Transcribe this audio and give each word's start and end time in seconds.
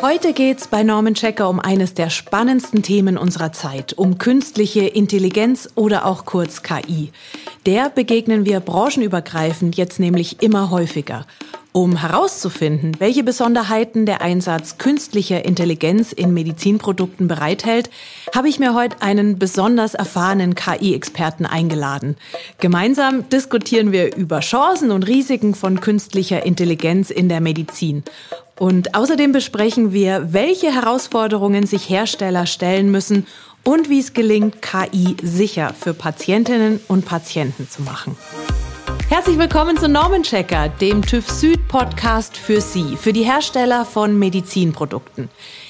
Heute 0.00 0.32
geht's 0.32 0.66
bei 0.66 0.82
Norman 0.82 1.14
Checker 1.14 1.48
um 1.48 1.60
eines 1.60 1.94
der 1.94 2.10
spannendsten 2.10 2.82
Themen 2.82 3.16
unserer 3.16 3.52
Zeit, 3.52 3.92
um 3.92 4.18
künstliche 4.18 4.80
Intelligenz 4.80 5.68
oder 5.74 6.06
auch 6.06 6.24
kurz 6.24 6.62
KI. 6.62 7.12
Der 7.66 7.88
begegnen 7.88 8.44
wir 8.44 8.60
branchenübergreifend 8.60 9.76
jetzt 9.76 10.00
nämlich 10.00 10.42
immer 10.42 10.70
häufiger. 10.70 11.26
Um 11.74 11.96
herauszufinden, 11.96 12.96
welche 12.98 13.22
Besonderheiten 13.24 14.04
der 14.04 14.20
Einsatz 14.20 14.76
künstlicher 14.76 15.46
Intelligenz 15.46 16.12
in 16.12 16.34
Medizinprodukten 16.34 17.28
bereithält, 17.28 17.88
habe 18.34 18.50
ich 18.50 18.58
mir 18.58 18.74
heute 18.74 19.00
einen 19.00 19.38
besonders 19.38 19.94
erfahrenen 19.94 20.54
KI-Experten 20.54 21.46
eingeladen. 21.46 22.16
Gemeinsam 22.58 23.26
diskutieren 23.30 23.90
wir 23.90 24.14
über 24.14 24.40
Chancen 24.40 24.90
und 24.90 25.04
Risiken 25.04 25.54
von 25.54 25.80
künstlicher 25.80 26.44
Intelligenz 26.44 27.08
in 27.08 27.30
der 27.30 27.40
Medizin. 27.40 28.02
Und 28.62 28.94
außerdem 28.94 29.32
besprechen 29.32 29.92
wir, 29.92 30.32
welche 30.32 30.72
Herausforderungen 30.72 31.66
sich 31.66 31.90
Hersteller 31.90 32.46
stellen 32.46 32.92
müssen 32.92 33.26
und 33.64 33.88
wie 33.90 33.98
es 33.98 34.12
gelingt, 34.12 34.62
KI 34.62 35.16
sicher 35.20 35.74
für 35.74 35.94
Patientinnen 35.94 36.78
und 36.86 37.04
Patienten 37.04 37.68
zu 37.68 37.82
machen. 37.82 38.16
Herzlich 39.08 39.36
willkommen 39.36 39.78
zu 39.78 39.88
Norman 39.88 40.22
Checker, 40.22 40.68
dem 40.68 41.02
TÜV 41.02 41.28
Süd 41.28 41.66
Podcast 41.66 42.36
für 42.36 42.60
Sie, 42.60 42.96
für 42.96 43.12
die 43.12 43.24
Hersteller 43.24 43.84
von 43.84 44.16
Medizinprodukten. 44.16 45.28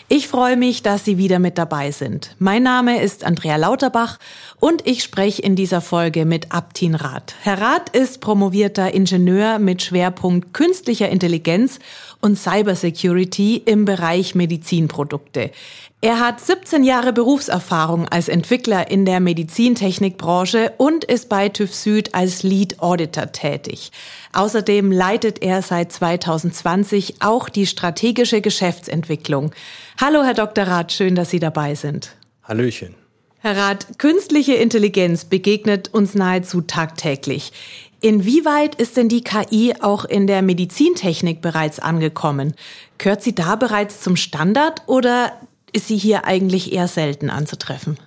Ich 0.09 0.29
freue 0.29 0.57
mich, 0.57 0.83
dass 0.83 1.05
Sie 1.05 1.17
wieder 1.17 1.39
mit 1.39 1.59
dabei 1.59 1.91
sind. 1.91 2.35
Mein 2.39 2.63
Name 2.63 3.01
ist 3.01 3.25
Andrea 3.25 3.57
Lauterbach 3.57 4.19
und 4.59 4.87
ich 4.87 5.03
spreche 5.03 5.43
in 5.43 5.57
dieser 5.57 5.81
Folge 5.81 6.25
mit 6.25 6.53
Abtin 6.53 6.95
Rath. 6.95 7.35
Herr 7.43 7.61
Rath 7.61 7.97
ist 7.97 8.21
promovierter 8.21 8.93
Ingenieur 8.93 9.59
mit 9.59 9.83
Schwerpunkt 9.83 10.53
künstlicher 10.53 11.09
Intelligenz 11.09 11.79
und 12.21 12.39
Cybersecurity 12.39 13.63
im 13.65 13.85
Bereich 13.85 14.35
Medizinprodukte. 14.35 15.51
Er 16.05 16.19
hat 16.19 16.41
17 16.41 16.83
Jahre 16.83 17.13
Berufserfahrung 17.13 18.09
als 18.09 18.27
Entwickler 18.27 18.91
in 18.91 19.05
der 19.05 19.21
Medizintechnikbranche 19.21 20.73
und 20.77 21.05
ist 21.05 21.29
bei 21.29 21.49
TÜV 21.49 21.73
Süd 21.73 22.13
als 22.13 22.43
Lead 22.43 22.81
Auditor 22.81 23.31
tätig. 23.31 23.93
Außerdem 24.33 24.91
leitet 24.91 25.41
er 25.43 25.63
seit 25.63 25.93
2020 25.93 27.23
auch 27.23 27.49
die 27.49 27.69
strategische 27.69 28.41
Geschäftsentwicklung. 28.41 29.53
Hallo, 30.01 30.25
Herr 30.25 30.35
Dr. 30.35 30.65
Rath, 30.65 30.91
schön, 30.91 31.15
dass 31.15 31.31
Sie 31.31 31.39
dabei 31.39 31.77
sind. 31.77 32.17
Hallöchen. 32.43 32.97
Herr 33.39 33.57
Rath, 33.57 33.99
künstliche 33.99 34.55
Intelligenz 34.55 35.25
begegnet 35.25 35.95
uns 35.95 36.17
nahezu 36.17 36.63
tagtäglich. 36.63 37.53
Inwieweit 38.01 38.75
ist 38.75 38.97
denn 38.97 39.09
die 39.09 39.23
KI 39.23 39.75
auch 39.81 40.05
in 40.05 40.27
der 40.27 40.43
Medizintechnik 40.43 41.41
bereits 41.41 41.79
angekommen? 41.79 42.55
Gehört 42.99 43.23
sie 43.23 43.37
da 43.37 43.55
bereits 43.55 44.01
zum 44.01 44.17
Standard 44.17 44.83
oder 44.89 45.33
ist 45.73 45.89
sie 45.89 45.97
hier 45.97 46.25
eigentlich 46.25 46.73
eher 46.73 46.89
selten 46.89 47.31
anzutreffen? 47.31 47.99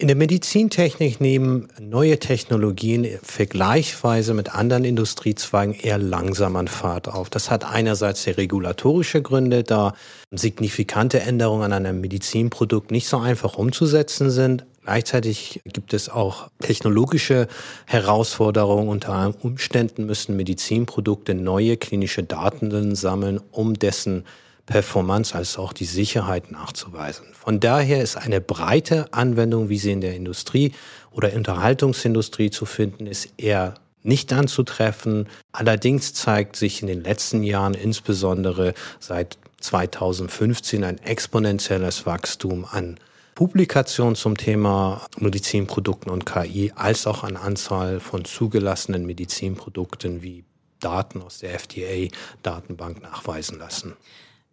In 0.00 0.06
der 0.06 0.16
Medizintechnik 0.16 1.20
nehmen 1.20 1.66
neue 1.80 2.20
Technologien 2.20 3.04
vergleichsweise 3.20 4.32
mit 4.32 4.54
anderen 4.54 4.84
Industriezweigen 4.84 5.74
eher 5.74 5.98
langsam 5.98 6.54
an 6.54 6.68
Fahrt 6.68 7.08
auf. 7.08 7.30
Das 7.30 7.50
hat 7.50 7.64
einerseits 7.64 8.22
sehr 8.22 8.36
regulatorische 8.36 9.22
Gründe, 9.22 9.64
da 9.64 9.94
signifikante 10.30 11.18
Änderungen 11.18 11.72
an 11.72 11.84
einem 11.84 12.00
Medizinprodukt 12.00 12.92
nicht 12.92 13.08
so 13.08 13.18
einfach 13.18 13.58
umzusetzen 13.58 14.30
sind. 14.30 14.66
Gleichzeitig 14.84 15.62
gibt 15.64 15.92
es 15.92 16.08
auch 16.08 16.48
technologische 16.60 17.48
Herausforderungen. 17.86 18.88
Unter 18.88 19.34
Umständen 19.42 20.06
müssen 20.06 20.36
Medizinprodukte 20.36 21.34
neue 21.34 21.76
klinische 21.76 22.22
Daten 22.22 22.94
sammeln, 22.94 23.40
um 23.50 23.74
dessen 23.74 24.24
Performance 24.68 25.34
als 25.34 25.58
auch 25.58 25.72
die 25.72 25.86
Sicherheit 25.86 26.52
nachzuweisen. 26.52 27.26
Von 27.32 27.58
daher 27.58 28.02
ist 28.02 28.16
eine 28.16 28.40
breite 28.40 29.12
Anwendung, 29.12 29.70
wie 29.70 29.78
sie 29.78 29.92
in 29.92 30.02
der 30.02 30.14
Industrie 30.14 30.72
oder 31.10 31.32
Unterhaltungsindustrie 31.32 32.50
zu 32.50 32.66
finden 32.66 33.06
ist, 33.06 33.30
eher 33.38 33.74
nicht 34.02 34.30
anzutreffen. 34.32 35.26
Allerdings 35.52 36.12
zeigt 36.12 36.54
sich 36.54 36.82
in 36.82 36.86
den 36.86 37.02
letzten 37.02 37.42
Jahren, 37.42 37.72
insbesondere 37.72 38.74
seit 39.00 39.38
2015, 39.60 40.84
ein 40.84 40.98
exponentielles 40.98 42.04
Wachstum 42.04 42.66
an 42.70 43.00
Publikationen 43.34 44.16
zum 44.16 44.36
Thema 44.36 45.06
Medizinprodukten 45.16 46.12
und 46.12 46.26
KI, 46.26 46.72
als 46.74 47.06
auch 47.06 47.24
an 47.24 47.36
Anzahl 47.36 48.00
von 48.00 48.26
zugelassenen 48.26 49.06
Medizinprodukten 49.06 50.22
wie 50.22 50.44
Daten 50.80 51.22
aus 51.22 51.38
der 51.38 51.54
FDA-Datenbank 51.54 53.02
nachweisen 53.02 53.58
lassen. 53.58 53.94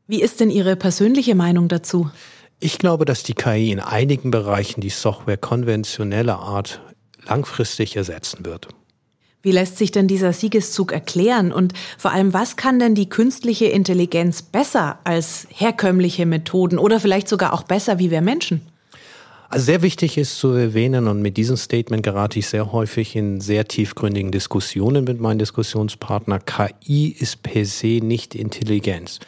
Wie 0.07 0.21
ist 0.21 0.39
denn 0.39 0.51
Ihre 0.51 0.75
persönliche 0.75 1.33
Meinung 1.33 1.67
dazu? 1.67 2.11
Ich 2.59 2.77
glaube, 2.77 3.05
dass 3.05 3.23
die 3.23 3.33
KI 3.33 3.71
in 3.71 3.79
einigen 3.79 4.29
Bereichen 4.29 4.79
die 4.79 4.89
Software 4.89 5.37
konventioneller 5.37 6.37
Art 6.37 6.79
langfristig 7.27 7.95
ersetzen 7.95 8.45
wird. 8.45 8.67
Wie 9.41 9.51
lässt 9.51 9.77
sich 9.77 9.91
denn 9.91 10.07
dieser 10.07 10.31
Siegeszug 10.31 10.91
erklären? 10.91 11.51
Und 11.51 11.73
vor 11.97 12.11
allem, 12.11 12.33
was 12.33 12.55
kann 12.55 12.77
denn 12.77 12.93
die 12.93 13.09
künstliche 13.09 13.65
Intelligenz 13.65 14.43
besser 14.43 14.99
als 15.03 15.47
herkömmliche 15.49 16.27
Methoden 16.27 16.77
oder 16.77 16.99
vielleicht 16.99 17.27
sogar 17.27 17.53
auch 17.53 17.63
besser 17.63 17.97
wie 17.97 18.11
wir 18.11 18.21
Menschen? 18.21 18.61
Also 19.49 19.65
sehr 19.65 19.81
wichtig 19.81 20.17
ist 20.17 20.37
zu 20.37 20.49
erwähnen, 20.49 21.07
und 21.07 21.21
mit 21.21 21.37
diesem 21.37 21.57
Statement 21.57 22.03
gerate 22.03 22.39
ich 22.39 22.47
sehr 22.47 22.71
häufig 22.71 23.15
in 23.15 23.41
sehr 23.41 23.67
tiefgründigen 23.67 24.31
Diskussionen 24.31 25.03
mit 25.03 25.19
meinen 25.19 25.39
Diskussionspartnern, 25.39 26.41
KI 26.45 27.09
ist 27.09 27.41
per 27.41 27.65
se 27.65 27.99
nicht 28.03 28.35
Intelligenz. 28.35 29.19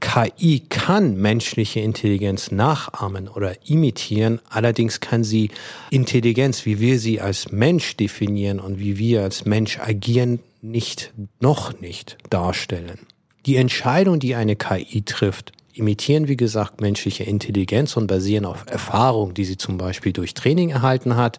KI 0.00 0.60
kann 0.68 1.16
menschliche 1.16 1.80
Intelligenz 1.80 2.50
nachahmen 2.50 3.28
oder 3.28 3.54
imitieren, 3.68 4.40
allerdings 4.48 5.00
kann 5.00 5.24
sie 5.24 5.50
Intelligenz, 5.90 6.66
wie 6.66 6.80
wir 6.80 6.98
sie 6.98 7.20
als 7.20 7.50
Mensch 7.50 7.96
definieren 7.96 8.60
und 8.60 8.78
wie 8.78 8.98
wir 8.98 9.22
als 9.22 9.44
Mensch 9.44 9.78
agieren, 9.78 10.40
nicht, 10.62 11.12
noch 11.40 11.80
nicht 11.80 12.18
darstellen. 12.30 12.98
Die 13.46 13.56
Entscheidung, 13.56 14.18
die 14.18 14.34
eine 14.34 14.56
KI 14.56 15.02
trifft, 15.02 15.52
imitieren, 15.72 16.28
wie 16.28 16.36
gesagt, 16.36 16.80
menschliche 16.80 17.24
Intelligenz 17.24 17.96
und 17.96 18.06
basieren 18.06 18.44
auf 18.44 18.64
Erfahrung, 18.66 19.34
die 19.34 19.44
sie 19.44 19.56
zum 19.56 19.78
Beispiel 19.78 20.12
durch 20.12 20.34
Training 20.34 20.70
erhalten 20.70 21.16
hat. 21.16 21.38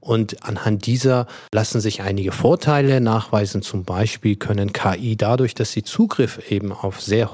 Und 0.00 0.44
anhand 0.44 0.86
dieser 0.86 1.26
lassen 1.52 1.80
sich 1.80 2.02
einige 2.02 2.30
Vorteile 2.30 3.00
nachweisen. 3.00 3.62
Zum 3.62 3.84
Beispiel 3.84 4.36
können 4.36 4.72
KI 4.72 5.16
dadurch, 5.16 5.54
dass 5.54 5.72
sie 5.72 5.82
Zugriff 5.82 6.50
eben 6.50 6.70
auf 6.70 7.00
sehr 7.00 7.30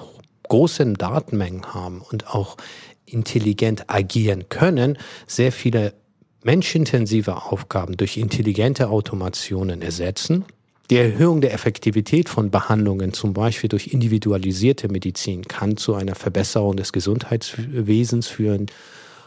großen 0.53 0.97
Datenmengen 0.99 1.73
haben 1.73 2.03
und 2.03 2.27
auch 2.27 2.59
intelligent 3.07 3.85
agieren 3.87 4.51
können, 4.51 4.99
sehr 5.27 5.51
viele 5.51 5.95
menschintensive 6.43 7.45
Aufgaben 7.45 7.97
durch 7.97 8.19
intelligente 8.19 8.91
Automationen 8.91 9.81
ersetzen. 9.81 10.45
Die 10.91 10.99
Erhöhung 10.99 11.41
der 11.41 11.55
Effektivität 11.55 12.29
von 12.29 12.51
Behandlungen, 12.51 13.15
zum 13.15 13.33
Beispiel 13.33 13.69
durch 13.71 13.95
individualisierte 13.95 14.89
Medizin, 14.89 15.41
kann 15.49 15.79
zu 15.79 15.95
einer 15.95 16.15
Verbesserung 16.15 16.77
des 16.77 16.93
Gesundheitswesens 16.93 18.29
führen. 18.29 18.67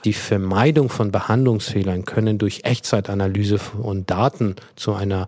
Die 0.03 0.13
Vermeidung 0.13 0.89
von 0.89 1.11
Behandlungsfehlern 1.11 2.05
können 2.05 2.37
durch 2.37 2.65
Echtzeitanalyse 2.65 3.57
von 3.57 4.05
Daten 4.05 4.57
zu 4.75 4.93
einer 4.93 5.27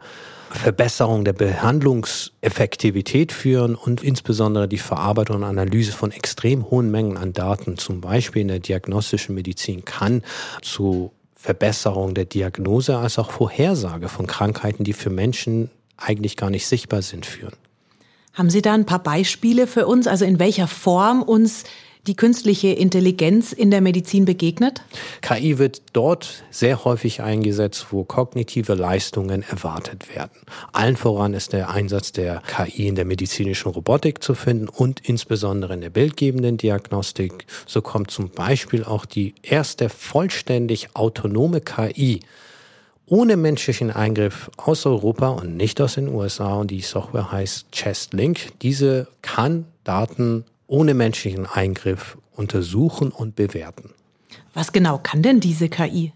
Verbesserung 0.51 1.25
der 1.25 1.33
Behandlungseffektivität 1.33 3.31
führen 3.31 3.75
und 3.75 4.03
insbesondere 4.03 4.67
die 4.67 4.77
Verarbeitung 4.77 5.37
und 5.37 5.43
Analyse 5.43 5.91
von 5.91 6.11
extrem 6.11 6.69
hohen 6.69 6.91
Mengen 6.91 7.17
an 7.17 7.33
Daten, 7.33 7.77
zum 7.77 8.01
Beispiel 8.01 8.41
in 8.43 8.47
der 8.47 8.59
diagnostischen 8.59 9.35
Medizin, 9.35 9.85
kann 9.85 10.23
zu 10.61 11.11
Verbesserung 11.35 12.13
der 12.13 12.25
Diagnose 12.25 12.97
als 12.97 13.19
auch 13.19 13.31
Vorhersage 13.31 14.09
von 14.09 14.27
Krankheiten, 14.27 14.83
die 14.83 14.93
für 14.93 15.09
Menschen 15.09 15.69
eigentlich 15.97 16.35
gar 16.35 16.49
nicht 16.49 16.67
sichtbar 16.67 17.01
sind, 17.01 17.25
führen. 17.25 17.53
Haben 18.33 18.49
Sie 18.49 18.61
da 18.61 18.73
ein 18.73 18.85
paar 18.85 19.01
Beispiele 19.01 19.65
für 19.65 19.87
uns, 19.87 20.07
also 20.07 20.25
in 20.25 20.39
welcher 20.39 20.67
Form 20.67 21.23
uns 21.23 21.63
die 22.07 22.15
künstliche 22.15 22.69
Intelligenz 22.69 23.51
in 23.51 23.69
der 23.69 23.81
Medizin 23.81 24.25
begegnet? 24.25 24.81
KI 25.21 25.57
wird 25.57 25.81
dort 25.93 26.43
sehr 26.49 26.85
häufig 26.85 27.21
eingesetzt, 27.21 27.87
wo 27.91 28.03
kognitive 28.03 28.73
Leistungen 28.73 29.43
erwartet 29.43 30.15
werden. 30.15 30.39
Allen 30.71 30.95
voran 30.95 31.33
ist 31.33 31.53
der 31.53 31.69
Einsatz 31.69 32.11
der 32.11 32.41
KI 32.47 32.87
in 32.87 32.95
der 32.95 33.05
medizinischen 33.05 33.71
Robotik 33.71 34.23
zu 34.23 34.33
finden 34.33 34.69
und 34.69 35.01
insbesondere 35.07 35.73
in 35.73 35.81
der 35.81 35.89
bildgebenden 35.89 36.57
Diagnostik. 36.57 37.45
So 37.65 37.81
kommt 37.81 38.11
zum 38.11 38.29
Beispiel 38.29 38.83
auch 38.83 39.05
die 39.05 39.35
erste 39.43 39.89
vollständig 39.89 40.95
autonome 40.95 41.61
KI 41.61 42.21
ohne 43.09 43.37
menschlichen 43.37 43.89
Eingriff 43.89 44.51
aus 44.57 44.85
Europa 44.85 45.29
und 45.29 45.55
nicht 45.55 45.79
aus 45.79 45.95
den 45.95 46.09
USA 46.09 46.55
und 46.55 46.71
die 46.71 46.81
Software 46.81 47.31
heißt 47.31 47.71
ChestLink. 47.71 48.59
Diese 48.61 49.07
kann 49.21 49.65
Daten 49.85 50.43
ohne 50.67 50.93
menschlichen 50.93 51.45
Eingriff 51.45 52.17
untersuchen 52.35 53.09
und 53.09 53.35
bewerten. 53.35 53.89
Was 54.53 54.71
genau 54.71 54.99
kann 55.01 55.21
denn 55.21 55.39
diese 55.39 55.69
KI? 55.69 56.13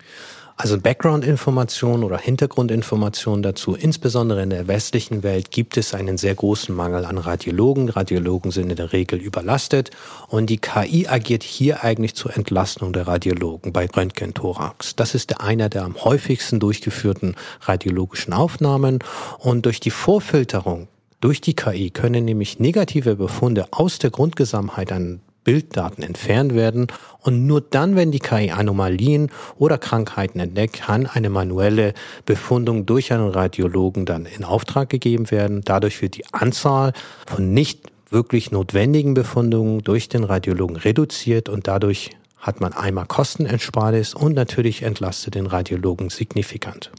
Also 0.57 0.79
Background-Informationen 0.79 2.03
oder 2.03 2.19
Hintergrundinformationen 2.19 3.41
dazu. 3.41 3.73
Insbesondere 3.73 4.43
in 4.43 4.51
der 4.51 4.67
westlichen 4.67 5.23
Welt 5.23 5.49
gibt 5.49 5.75
es 5.75 5.95
einen 5.95 6.19
sehr 6.19 6.35
großen 6.35 6.75
Mangel 6.75 7.05
an 7.05 7.17
Radiologen. 7.17 7.89
Radiologen 7.89 8.51
sind 8.51 8.69
in 8.69 8.75
der 8.75 8.93
Regel 8.93 9.19
überlastet 9.19 9.89
und 10.27 10.51
die 10.51 10.59
KI 10.59 11.07
agiert 11.07 11.41
hier 11.41 11.83
eigentlich 11.83 12.13
zur 12.13 12.37
Entlastung 12.37 12.93
der 12.93 13.07
Radiologen 13.07 13.73
bei 13.73 13.87
Röntgen-Thorax. 13.87 14.95
Das 14.95 15.15
ist 15.15 15.41
einer 15.41 15.67
der 15.67 15.83
am 15.83 15.95
häufigsten 16.03 16.59
durchgeführten 16.59 17.35
radiologischen 17.61 18.33
Aufnahmen 18.33 18.99
und 19.39 19.65
durch 19.65 19.79
die 19.79 19.89
Vorfilterung 19.89 20.87
durch 21.21 21.39
die 21.39 21.55
KI 21.55 21.91
können 21.91 22.25
nämlich 22.25 22.59
negative 22.59 23.15
Befunde 23.15 23.67
aus 23.71 23.99
der 23.99 24.09
Grundgesamtheit 24.09 24.91
an 24.91 25.21
Bilddaten 25.43 26.03
entfernt 26.03 26.53
werden 26.53 26.87
und 27.19 27.47
nur 27.47 27.61
dann, 27.61 27.95
wenn 27.95 28.11
die 28.11 28.19
KI 28.19 28.51
Anomalien 28.51 29.31
oder 29.57 29.77
Krankheiten 29.77 30.39
entdeckt, 30.39 30.81
kann 30.81 31.07
eine 31.07 31.29
manuelle 31.29 31.93
Befundung 32.25 32.85
durch 32.85 33.11
einen 33.11 33.29
Radiologen 33.29 34.05
dann 34.05 34.25
in 34.25 34.43
Auftrag 34.43 34.89
gegeben 34.89 35.31
werden. 35.31 35.61
Dadurch 35.63 36.01
wird 36.01 36.17
die 36.17 36.25
Anzahl 36.31 36.93
von 37.25 37.53
nicht 37.53 37.91
wirklich 38.11 38.51
notwendigen 38.51 39.13
Befundungen 39.13 39.83
durch 39.83 40.09
den 40.09 40.23
Radiologen 40.23 40.75
reduziert 40.75 41.49
und 41.49 41.67
dadurch 41.67 42.11
hat 42.37 42.59
man 42.59 42.73
einmal 42.73 43.05
Kostenersparnis 43.05 44.13
und 44.13 44.33
natürlich 44.33 44.81
entlastet 44.83 45.35
den 45.35 45.45
Radiologen 45.45 46.09
signifikant. 46.09 46.91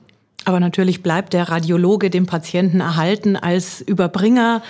Aber 0.45 0.61
natürlich 0.61 1.03
bleibt 1.03 1.33
der 1.33 1.49
Radiologe 1.49 2.11
dem 2.11 2.27
Patienten 2.27 2.81
erhalten 2.81 3.37
als 3.37 3.81
Überbringer 3.81 4.63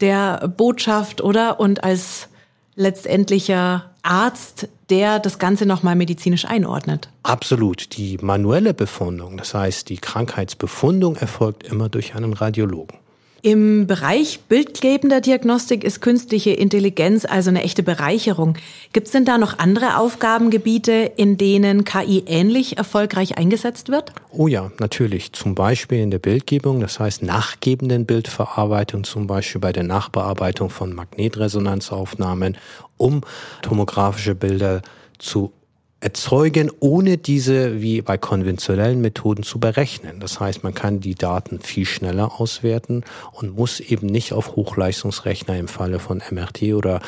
der 0.00 0.48
Botschaft, 0.48 1.20
oder? 1.20 1.58
Und 1.58 1.82
als 1.82 2.28
letztendlicher 2.76 3.90
Arzt, 4.02 4.68
der 4.88 5.18
das 5.18 5.38
Ganze 5.38 5.66
nochmal 5.66 5.96
medizinisch 5.96 6.44
einordnet. 6.44 7.08
Absolut. 7.24 7.96
Die 7.96 8.18
manuelle 8.18 8.72
Befundung, 8.72 9.36
das 9.36 9.52
heißt 9.52 9.88
die 9.88 9.98
Krankheitsbefundung, 9.98 11.16
erfolgt 11.16 11.64
immer 11.64 11.88
durch 11.88 12.14
einen 12.14 12.32
Radiologen. 12.32 12.98
Im 13.40 13.86
Bereich 13.86 14.40
bildgebender 14.48 15.20
Diagnostik 15.20 15.84
ist 15.84 16.00
künstliche 16.00 16.50
Intelligenz 16.50 17.24
also 17.24 17.50
eine 17.50 17.62
echte 17.62 17.84
Bereicherung. 17.84 18.56
Gibt 18.92 19.06
es 19.06 19.12
denn 19.12 19.24
da 19.24 19.38
noch 19.38 19.60
andere 19.60 19.96
Aufgabengebiete, 19.98 21.12
in 21.16 21.36
denen 21.36 21.84
KI 21.84 22.24
ähnlich 22.26 22.78
erfolgreich 22.78 23.38
eingesetzt 23.38 23.90
wird? 23.90 24.12
Oh 24.32 24.48
ja, 24.48 24.72
natürlich. 24.80 25.32
Zum 25.34 25.54
Beispiel 25.54 26.00
in 26.00 26.10
der 26.10 26.18
Bildgebung, 26.18 26.80
das 26.80 26.98
heißt 26.98 27.22
nachgebenden 27.22 28.06
Bildverarbeitung, 28.06 29.04
zum 29.04 29.28
Beispiel 29.28 29.60
bei 29.60 29.72
der 29.72 29.84
Nachbearbeitung 29.84 30.68
von 30.68 30.92
Magnetresonanzaufnahmen, 30.92 32.56
um 32.96 33.20
tomografische 33.62 34.34
Bilder 34.34 34.82
zu 35.18 35.52
erzeugen, 36.00 36.70
ohne 36.78 37.18
diese 37.18 37.80
wie 37.80 38.02
bei 38.02 38.18
konventionellen 38.18 39.00
Methoden 39.00 39.42
zu 39.42 39.58
berechnen. 39.58 40.20
Das 40.20 40.38
heißt, 40.38 40.62
man 40.62 40.74
kann 40.74 41.00
die 41.00 41.16
Daten 41.16 41.60
viel 41.60 41.86
schneller 41.86 42.40
auswerten 42.40 43.04
und 43.32 43.56
muss 43.56 43.80
eben 43.80 44.06
nicht 44.06 44.32
auf 44.32 44.54
Hochleistungsrechner 44.54 45.56
im 45.58 45.66
Falle 45.66 45.98
von 45.98 46.22
MRT 46.30 46.74
oder 46.74 47.00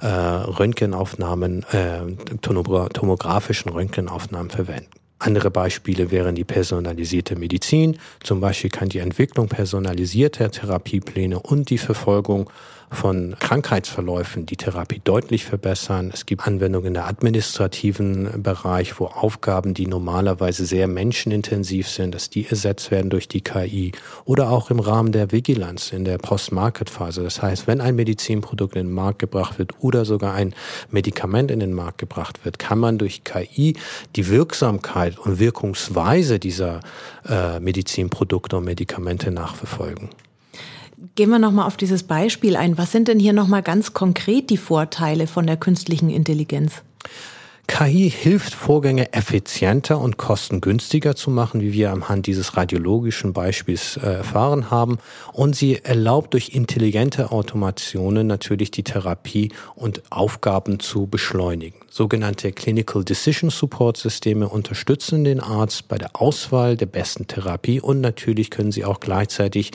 äh, 0.00 0.06
Röntgenaufnahmen, 0.06 1.64
äh, 1.72 2.02
tomografischen 2.42 3.72
Röntgenaufnahmen 3.72 4.50
verwenden. 4.50 4.90
Andere 5.18 5.50
Beispiele 5.50 6.10
wären 6.10 6.34
die 6.34 6.44
personalisierte 6.44 7.36
Medizin. 7.36 7.98
Zum 8.22 8.40
Beispiel 8.40 8.70
kann 8.70 8.90
die 8.90 8.98
Entwicklung 8.98 9.48
personalisierter 9.48 10.50
Therapiepläne 10.50 11.40
und 11.40 11.70
die 11.70 11.78
Verfolgung 11.78 12.50
von 12.90 13.34
Krankheitsverläufen 13.38 14.46
die 14.46 14.56
Therapie 14.56 15.00
deutlich 15.02 15.44
verbessern. 15.44 16.10
Es 16.12 16.26
gibt 16.26 16.46
Anwendungen 16.46 16.88
in 16.88 16.94
der 16.94 17.06
administrativen 17.06 18.42
Bereich, 18.42 19.00
wo 19.00 19.06
Aufgaben, 19.06 19.74
die 19.74 19.86
normalerweise 19.86 20.66
sehr 20.66 20.86
menschenintensiv 20.86 21.88
sind, 21.88 22.14
dass 22.14 22.30
die 22.30 22.46
ersetzt 22.46 22.90
werden 22.90 23.10
durch 23.10 23.28
die 23.28 23.40
KI 23.40 23.92
oder 24.24 24.50
auch 24.50 24.70
im 24.70 24.78
Rahmen 24.78 25.12
der 25.12 25.32
Vigilanz 25.32 25.92
in 25.92 26.04
der 26.04 26.18
Post-Market-Phase. 26.18 27.22
Das 27.22 27.42
heißt, 27.42 27.66
wenn 27.66 27.80
ein 27.80 27.96
Medizinprodukt 27.96 28.76
in 28.76 28.86
den 28.86 28.94
Markt 28.94 29.18
gebracht 29.18 29.58
wird 29.58 29.72
oder 29.80 30.04
sogar 30.04 30.34
ein 30.34 30.54
Medikament 30.90 31.50
in 31.50 31.60
den 31.60 31.72
Markt 31.72 31.98
gebracht 31.98 32.44
wird, 32.44 32.58
kann 32.58 32.78
man 32.78 32.98
durch 32.98 33.24
KI 33.24 33.76
die 34.14 34.28
Wirksamkeit 34.28 35.05
und 35.14 35.38
Wirkungsweise 35.38 36.38
dieser 36.38 36.80
äh, 37.28 37.60
Medizinprodukte 37.60 38.56
und 38.56 38.64
Medikamente 38.64 39.30
nachverfolgen. 39.30 40.10
Gehen 41.14 41.30
wir 41.30 41.38
nochmal 41.38 41.66
auf 41.66 41.76
dieses 41.76 42.02
Beispiel 42.02 42.56
ein. 42.56 42.78
Was 42.78 42.92
sind 42.92 43.08
denn 43.08 43.18
hier 43.18 43.32
nochmal 43.32 43.62
ganz 43.62 43.92
konkret 43.92 44.50
die 44.50 44.56
Vorteile 44.56 45.26
von 45.26 45.46
der 45.46 45.56
künstlichen 45.56 46.10
Intelligenz? 46.10 46.82
KI 47.68 48.08
hilft, 48.08 48.54
Vorgänge 48.54 49.12
effizienter 49.12 50.00
und 50.00 50.16
kostengünstiger 50.16 51.16
zu 51.16 51.30
machen, 51.30 51.60
wie 51.60 51.72
wir 51.72 51.90
am 51.90 52.08
Hand 52.08 52.26
dieses 52.26 52.56
radiologischen 52.56 53.32
Beispiels 53.32 53.96
äh, 53.96 54.06
erfahren 54.06 54.70
haben. 54.70 54.98
Und 55.32 55.56
sie 55.56 55.84
erlaubt 55.84 56.32
durch 56.32 56.50
intelligente 56.54 57.32
Automationen 57.32 58.28
natürlich 58.28 58.70
die 58.70 58.84
Therapie 58.84 59.50
und 59.74 60.02
Aufgaben 60.10 60.78
zu 60.80 61.06
beschleunigen. 61.06 61.80
Sogenannte 61.90 62.52
Clinical 62.52 63.04
Decision 63.04 63.50
Support 63.50 63.96
Systeme 63.96 64.48
unterstützen 64.48 65.24
den 65.24 65.40
Arzt 65.40 65.88
bei 65.88 65.98
der 65.98 66.20
Auswahl 66.20 66.76
der 66.76 66.86
besten 66.86 67.26
Therapie 67.26 67.80
und 67.80 68.00
natürlich 68.00 68.50
können 68.50 68.70
sie 68.70 68.84
auch 68.84 69.00
gleichzeitig 69.00 69.72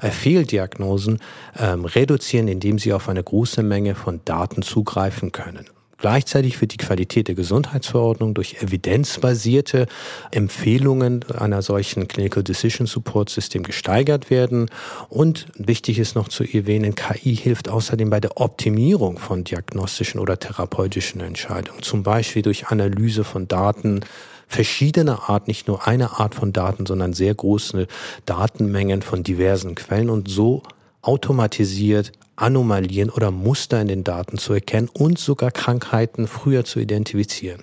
äh, 0.00 0.10
Fehldiagnosen 0.10 1.20
ähm, 1.58 1.84
reduzieren, 1.84 2.48
indem 2.48 2.78
sie 2.78 2.92
auf 2.92 3.08
eine 3.08 3.22
große 3.22 3.62
Menge 3.62 3.94
von 3.94 4.20
Daten 4.24 4.62
zugreifen 4.62 5.30
können. 5.30 5.66
Gleichzeitig 5.98 6.60
wird 6.60 6.72
die 6.72 6.76
Qualität 6.76 7.26
der 7.26 7.34
Gesundheitsverordnung 7.34 8.32
durch 8.32 8.62
evidenzbasierte 8.62 9.86
Empfehlungen 10.30 11.24
einer 11.36 11.60
solchen 11.60 12.06
Clinical 12.06 12.44
Decision 12.44 12.86
Support 12.86 13.30
System 13.30 13.64
gesteigert 13.64 14.30
werden. 14.30 14.70
Und 15.08 15.48
wichtig 15.56 15.98
ist 15.98 16.14
noch 16.14 16.28
zu 16.28 16.44
erwähnen, 16.44 16.94
KI 16.94 17.34
hilft 17.34 17.68
außerdem 17.68 18.10
bei 18.10 18.20
der 18.20 18.40
Optimierung 18.40 19.18
von 19.18 19.42
diagnostischen 19.42 20.20
oder 20.20 20.38
therapeutischen 20.38 21.20
Entscheidungen, 21.20 21.82
zum 21.82 22.04
Beispiel 22.04 22.42
durch 22.42 22.68
Analyse 22.68 23.24
von 23.24 23.48
Daten, 23.48 24.00
verschiedener 24.46 25.28
Art, 25.28 25.48
nicht 25.48 25.66
nur 25.66 25.88
eine 25.88 26.20
Art 26.20 26.36
von 26.36 26.52
Daten, 26.52 26.86
sondern 26.86 27.12
sehr 27.12 27.34
große 27.34 27.88
Datenmengen 28.24 29.02
von 29.02 29.24
diversen 29.24 29.74
Quellen 29.74 30.10
und 30.10 30.28
so 30.28 30.62
automatisiert 31.02 32.12
Anomalien 32.40 33.10
oder 33.10 33.30
Muster 33.30 33.80
in 33.80 33.88
den 33.88 34.04
Daten 34.04 34.38
zu 34.38 34.52
erkennen 34.52 34.88
und 34.92 35.18
sogar 35.18 35.50
Krankheiten 35.50 36.26
früher 36.26 36.64
zu 36.64 36.80
identifizieren. 36.80 37.62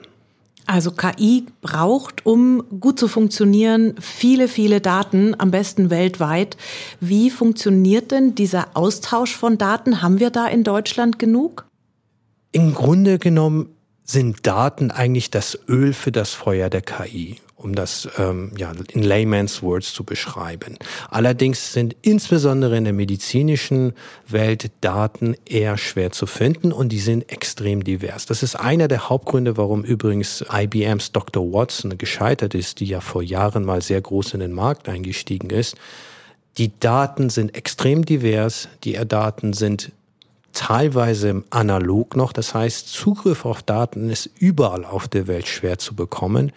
Also 0.67 0.91
KI 0.91 1.45
braucht, 1.61 2.25
um 2.25 2.63
gut 2.79 2.99
zu 2.99 3.07
funktionieren, 3.07 3.95
viele, 3.99 4.47
viele 4.47 4.81
Daten, 4.81 5.39
am 5.39 5.51
besten 5.51 5.91
weltweit. 5.91 6.57
Wie 6.99 7.29
funktioniert 7.29 8.11
denn 8.11 8.33
dieser 8.33 8.69
Austausch 8.73 9.35
von 9.35 9.59
Daten? 9.59 10.01
Haben 10.01 10.19
wir 10.19 10.31
da 10.31 10.47
in 10.47 10.63
Deutschland 10.63 11.19
genug? 11.19 11.65
Im 12.51 12.73
Grunde 12.73 13.19
genommen 13.19 13.69
sind 14.03 14.47
Daten 14.47 14.89
eigentlich 14.89 15.29
das 15.29 15.59
Öl 15.67 15.93
für 15.93 16.11
das 16.11 16.31
Feuer 16.31 16.69
der 16.69 16.81
KI 16.81 17.37
um 17.65 17.73
das 17.73 18.07
ähm, 18.19 18.51
ja, 18.55 18.71
in 18.93 19.01
layman's 19.01 19.63
words 19.63 19.91
zu 19.91 20.03
beschreiben. 20.03 20.77
Allerdings 21.09 21.73
sind 21.73 21.95
insbesondere 22.03 22.77
in 22.77 22.83
der 22.83 22.93
medizinischen 22.93 23.93
Welt 24.27 24.71
Daten 24.81 25.35
eher 25.45 25.77
schwer 25.77 26.11
zu 26.11 26.27
finden 26.27 26.71
und 26.71 26.89
die 26.89 26.99
sind 26.99 27.31
extrem 27.31 27.83
divers. 27.83 28.27
Das 28.27 28.43
ist 28.43 28.55
einer 28.55 28.87
der 28.87 29.09
Hauptgründe, 29.09 29.57
warum 29.57 29.83
übrigens 29.83 30.45
IBMs 30.49 31.11
Dr. 31.11 31.51
Watson 31.51 31.97
gescheitert 31.97 32.53
ist, 32.53 32.79
die 32.79 32.85
ja 32.85 33.01
vor 33.01 33.23
Jahren 33.23 33.65
mal 33.65 33.81
sehr 33.81 33.99
groß 33.99 34.35
in 34.35 34.41
den 34.41 34.53
Markt 34.53 34.87
eingestiegen 34.87 35.49
ist. 35.49 35.75
Die 36.59 36.71
Daten 36.79 37.31
sind 37.31 37.55
extrem 37.55 38.05
divers, 38.05 38.69
die 38.83 38.93
Daten 38.93 39.53
sind 39.53 39.91
teilweise 40.53 41.43
analog 41.49 42.15
noch, 42.15 42.31
das 42.31 42.53
heißt 42.53 42.87
Zugriff 42.87 43.43
auf 43.43 43.63
Daten 43.63 44.11
ist 44.11 44.29
überall 44.37 44.85
auf 44.85 45.07
der 45.07 45.25
Welt 45.25 45.47
schwer 45.47 45.79
zu 45.79 45.95
bekommen. 45.95 46.51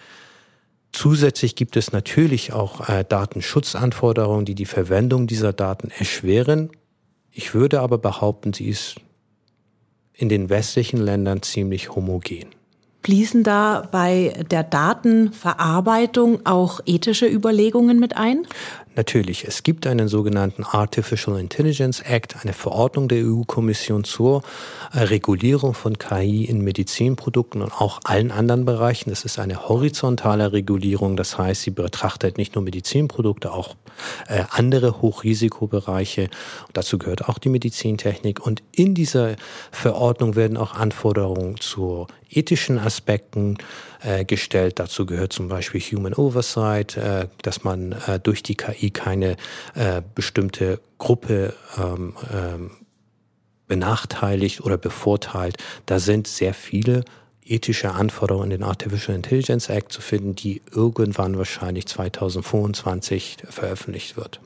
Zusätzlich 0.92 1.54
gibt 1.54 1.76
es 1.76 1.92
natürlich 1.92 2.52
auch 2.52 2.88
äh, 2.88 3.04
Datenschutzanforderungen, 3.08 4.44
die 4.44 4.54
die 4.54 4.64
Verwendung 4.64 5.26
dieser 5.26 5.52
Daten 5.52 5.90
erschweren. 5.90 6.70
Ich 7.30 7.54
würde 7.54 7.80
aber 7.80 7.98
behaupten, 7.98 8.52
sie 8.52 8.68
ist 8.68 8.96
in 10.12 10.28
den 10.28 10.48
westlichen 10.48 10.98
Ländern 10.98 11.42
ziemlich 11.42 11.94
homogen. 11.94 12.48
Fließen 13.04 13.42
da 13.42 13.88
bei 13.90 14.34
der 14.50 14.64
Datenverarbeitung 14.64 16.44
auch 16.44 16.80
ethische 16.84 17.26
Überlegungen 17.26 17.98
mit 18.00 18.16
ein? 18.16 18.46
Natürlich, 18.96 19.44
es 19.46 19.62
gibt 19.62 19.86
einen 19.86 20.08
sogenannten 20.08 20.64
Artificial 20.64 21.38
Intelligence 21.38 22.00
Act, 22.00 22.34
eine 22.42 22.52
Verordnung 22.52 23.06
der 23.06 23.24
EU-Kommission 23.24 24.02
zur 24.02 24.42
äh, 24.92 24.98
Regulierung 24.98 25.72
von 25.74 25.98
KI 25.98 26.44
in 26.46 26.62
Medizinprodukten 26.62 27.62
und 27.62 27.72
auch 27.72 28.00
allen 28.02 28.32
anderen 28.32 28.64
Bereichen. 28.64 29.10
Es 29.10 29.24
ist 29.24 29.38
eine 29.38 29.68
horizontale 29.68 30.52
Regulierung, 30.52 31.16
das 31.16 31.38
heißt, 31.38 31.62
sie 31.62 31.70
betrachtet 31.70 32.38
nicht 32.38 32.56
nur 32.56 32.64
Medizinprodukte, 32.64 33.52
auch 33.52 33.76
äh, 34.28 34.44
andere 34.50 35.00
Hochrisikobereiche. 35.00 36.22
Und 36.66 36.76
dazu 36.76 36.98
gehört 36.98 37.28
auch 37.28 37.38
die 37.38 37.48
Medizintechnik. 37.48 38.44
Und 38.44 38.62
in 38.72 38.94
dieser 38.94 39.36
Verordnung 39.70 40.36
werden 40.36 40.56
auch 40.56 40.74
Anforderungen 40.74 41.60
zu 41.60 42.06
ethischen 42.30 42.78
Aspekten 42.78 43.58
äh, 44.02 44.24
gestellt. 44.24 44.78
Dazu 44.78 45.06
gehört 45.06 45.32
zum 45.32 45.48
Beispiel 45.48 45.80
Human 45.80 46.14
Oversight, 46.14 46.96
äh, 46.96 47.28
dass 47.42 47.64
man 47.64 47.92
äh, 48.06 48.20
durch 48.20 48.42
die 48.42 48.56
KI 48.56 48.90
keine 48.90 49.36
äh, 49.74 50.02
bestimmte 50.14 50.80
Gruppe 50.98 51.54
ähm, 51.78 52.14
ähm, 52.32 52.70
benachteiligt 53.66 54.62
oder 54.62 54.78
bevorteilt. 54.78 55.56
Da 55.86 55.98
sind 55.98 56.26
sehr 56.26 56.54
viele 56.54 57.04
ethische 57.48 57.92
Anforderungen 57.92 58.50
in 58.50 58.60
den 58.60 58.68
Artificial 58.68 59.16
Intelligence 59.16 59.68
Act 59.68 59.92
zu 59.92 60.00
finden, 60.00 60.34
die 60.34 60.62
irgendwann 60.72 61.38
wahrscheinlich 61.38 61.86
2025 61.86 63.38
veröffentlicht 63.48 64.16
wird. 64.16 64.40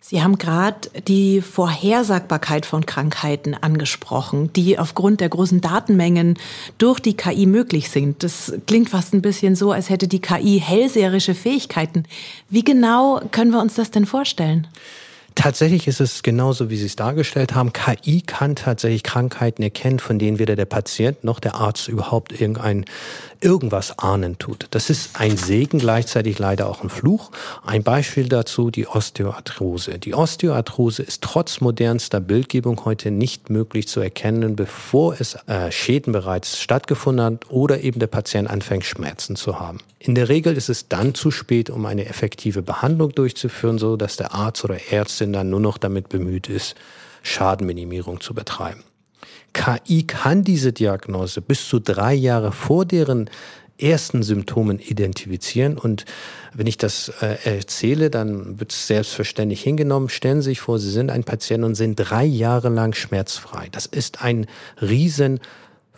Sie 0.00 0.22
haben 0.22 0.38
gerade 0.38 0.88
die 1.06 1.42
Vorhersagbarkeit 1.42 2.64
von 2.64 2.86
Krankheiten 2.86 3.54
angesprochen, 3.54 4.52
die 4.52 4.78
aufgrund 4.78 5.20
der 5.20 5.28
großen 5.28 5.60
Datenmengen 5.60 6.38
durch 6.78 7.00
die 7.00 7.16
KI 7.16 7.46
möglich 7.46 7.90
sind. 7.90 8.22
Das 8.22 8.52
klingt 8.66 8.90
fast 8.90 9.12
ein 9.12 9.22
bisschen 9.22 9.56
so, 9.56 9.72
als 9.72 9.90
hätte 9.90 10.06
die 10.06 10.20
KI 10.20 10.62
hellseherische 10.64 11.34
Fähigkeiten. 11.34 12.04
Wie 12.48 12.62
genau 12.62 13.20
können 13.32 13.50
wir 13.50 13.60
uns 13.60 13.74
das 13.74 13.90
denn 13.90 14.06
vorstellen? 14.06 14.68
Tatsächlich 15.38 15.86
ist 15.86 16.00
es 16.00 16.24
genauso, 16.24 16.68
wie 16.68 16.76
Sie 16.76 16.86
es 16.86 16.96
dargestellt 16.96 17.54
haben. 17.54 17.72
KI 17.72 18.22
kann 18.22 18.56
tatsächlich 18.56 19.04
Krankheiten 19.04 19.62
erkennen, 19.62 20.00
von 20.00 20.18
denen 20.18 20.40
weder 20.40 20.56
der 20.56 20.64
Patient 20.64 21.22
noch 21.22 21.38
der 21.38 21.54
Arzt 21.54 21.86
überhaupt 21.86 22.32
irgendein, 22.32 22.84
irgendwas 23.40 23.98
ahnen 23.98 24.38
tut. 24.38 24.66
Das 24.70 24.90
ist 24.90 25.18
ein 25.20 25.36
Segen, 25.36 25.78
gleichzeitig 25.78 26.38
leider 26.38 26.68
auch 26.68 26.82
ein 26.82 26.90
Fluch. 26.90 27.30
Ein 27.64 27.82
Beispiel 27.82 28.28
dazu, 28.28 28.70
die 28.70 28.86
Osteoarthrose. 28.86 29.98
Die 29.98 30.14
Osteoarthrose 30.14 31.02
ist 31.02 31.22
trotz 31.22 31.60
modernster 31.60 32.20
Bildgebung 32.20 32.84
heute 32.84 33.10
nicht 33.10 33.50
möglich 33.50 33.88
zu 33.88 34.00
erkennen, 34.00 34.56
bevor 34.56 35.14
es 35.18 35.36
äh, 35.46 35.70
Schäden 35.70 36.12
bereits 36.12 36.60
stattgefunden 36.60 37.24
hat 37.24 37.50
oder 37.50 37.80
eben 37.80 38.00
der 38.00 38.06
Patient 38.06 38.48
anfängt, 38.48 38.84
Schmerzen 38.84 39.36
zu 39.36 39.60
haben. 39.60 39.78
In 39.98 40.14
der 40.14 40.28
Regel 40.28 40.56
ist 40.56 40.68
es 40.68 40.88
dann 40.88 41.14
zu 41.14 41.30
spät, 41.30 41.70
um 41.70 41.86
eine 41.86 42.06
effektive 42.06 42.62
Behandlung 42.62 43.12
durchzuführen, 43.12 43.78
so 43.78 43.96
dass 43.96 44.16
der 44.16 44.34
Arzt 44.34 44.64
oder 44.64 44.78
Ärztin 44.90 45.32
dann 45.32 45.50
nur 45.50 45.60
noch 45.60 45.78
damit 45.78 46.08
bemüht 46.08 46.48
ist, 46.48 46.74
Schadenminimierung 47.22 48.20
zu 48.20 48.34
betreiben. 48.34 48.84
KI 49.52 50.04
kann 50.04 50.44
diese 50.44 50.72
Diagnose 50.72 51.40
bis 51.40 51.68
zu 51.68 51.78
drei 51.78 52.14
Jahre 52.14 52.52
vor 52.52 52.84
deren 52.84 53.28
ersten 53.80 54.22
Symptomen 54.22 54.78
identifizieren. 54.78 55.78
Und 55.78 56.04
wenn 56.52 56.66
ich 56.66 56.78
das 56.78 57.12
äh, 57.20 57.36
erzähle, 57.44 58.10
dann 58.10 58.58
wird 58.58 58.72
es 58.72 58.86
selbstverständlich 58.86 59.62
hingenommen. 59.62 60.08
Stellen 60.08 60.42
Sie 60.42 60.50
sich 60.50 60.60
vor, 60.60 60.78
Sie 60.78 60.90
sind 60.90 61.10
ein 61.10 61.24
Patient 61.24 61.64
und 61.64 61.74
sind 61.74 61.96
drei 61.96 62.24
Jahre 62.24 62.68
lang 62.68 62.94
schmerzfrei. 62.94 63.68
Das 63.70 63.86
ist 63.86 64.22
ein 64.22 64.46
riesen 64.80 65.40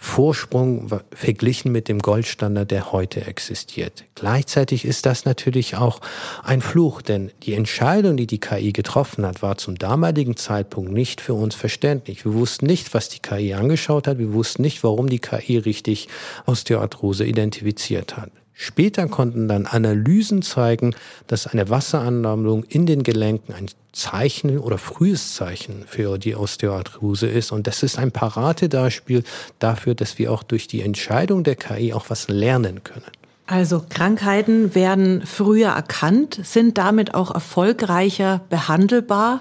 Vorsprung 0.02 0.88
verglichen 1.12 1.72
mit 1.72 1.86
dem 1.86 1.98
Goldstandard, 1.98 2.70
der 2.70 2.90
heute 2.90 3.26
existiert. 3.26 4.04
Gleichzeitig 4.14 4.86
ist 4.86 5.04
das 5.04 5.26
natürlich 5.26 5.76
auch 5.76 6.00
ein 6.42 6.62
Fluch, 6.62 7.02
denn 7.02 7.30
die 7.42 7.52
Entscheidung, 7.52 8.16
die 8.16 8.26
die 8.26 8.40
KI 8.40 8.72
getroffen 8.72 9.26
hat, 9.26 9.42
war 9.42 9.58
zum 9.58 9.76
damaligen 9.76 10.36
Zeitpunkt 10.36 10.90
nicht 10.90 11.20
für 11.20 11.34
uns 11.34 11.54
verständlich. 11.54 12.24
Wir 12.24 12.32
wussten 12.32 12.66
nicht, 12.66 12.94
was 12.94 13.10
die 13.10 13.20
KI 13.20 13.52
angeschaut 13.52 14.06
hat, 14.06 14.18
wir 14.18 14.32
wussten 14.32 14.62
nicht, 14.62 14.82
warum 14.82 15.10
die 15.10 15.18
KI 15.18 15.58
richtig 15.58 16.08
Osteoarthrose 16.46 17.26
identifiziert 17.26 18.16
hat. 18.16 18.30
Später 18.62 19.08
konnten 19.08 19.48
dann 19.48 19.64
Analysen 19.64 20.42
zeigen, 20.42 20.94
dass 21.28 21.46
eine 21.46 21.70
Wasseransammlung 21.70 22.64
in 22.64 22.84
den 22.84 23.04
Gelenken 23.04 23.54
ein 23.54 23.70
Zeichen 23.92 24.58
oder 24.58 24.76
frühes 24.76 25.34
Zeichen 25.34 25.84
für 25.86 26.18
die 26.18 26.36
Osteoarthrose 26.36 27.26
ist. 27.26 27.52
Und 27.52 27.66
das 27.66 27.82
ist 27.82 27.98
ein 27.98 28.12
Paradebeispiel 28.12 29.24
dafür, 29.60 29.94
dass 29.94 30.18
wir 30.18 30.30
auch 30.30 30.42
durch 30.42 30.66
die 30.66 30.82
Entscheidung 30.82 31.42
der 31.42 31.56
KI 31.56 31.94
auch 31.94 32.10
was 32.10 32.28
lernen 32.28 32.84
können. 32.84 33.06
Also 33.46 33.82
Krankheiten 33.88 34.74
werden 34.74 35.22
früher 35.24 35.70
erkannt, 35.70 36.38
sind 36.44 36.76
damit 36.76 37.14
auch 37.14 37.34
erfolgreicher 37.34 38.42
behandelbar. 38.50 39.40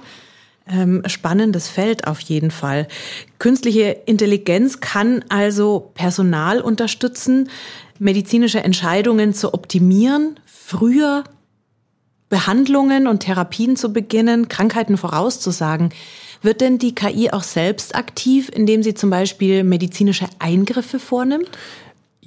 Ähm, 0.66 1.04
spannendes 1.08 1.68
Feld 1.68 2.08
auf 2.08 2.22
jeden 2.22 2.52
Fall. 2.52 2.88
Künstliche 3.38 3.98
Intelligenz 4.06 4.80
kann 4.80 5.26
also 5.28 5.92
Personal 5.96 6.62
unterstützen, 6.62 7.50
medizinische 8.00 8.64
Entscheidungen 8.64 9.34
zu 9.34 9.54
optimieren, 9.54 10.40
früher 10.46 11.24
Behandlungen 12.30 13.08
und 13.08 13.22
Therapien 13.22 13.76
zu 13.76 13.92
beginnen, 13.92 14.48
Krankheiten 14.48 14.98
vorauszusagen. 14.98 15.90
Wird 16.42 16.62
denn 16.62 16.78
die 16.78 16.96
KI 16.96 17.32
auch 17.32 17.44
selbst 17.44 17.96
aktiv, 17.96 18.50
indem 18.54 18.84
sie 18.84 18.94
zum 18.94 19.10
Beispiel 19.10 19.64
medizinische 19.64 20.28
Eingriffe 20.38 21.00
vornimmt? 21.00 21.50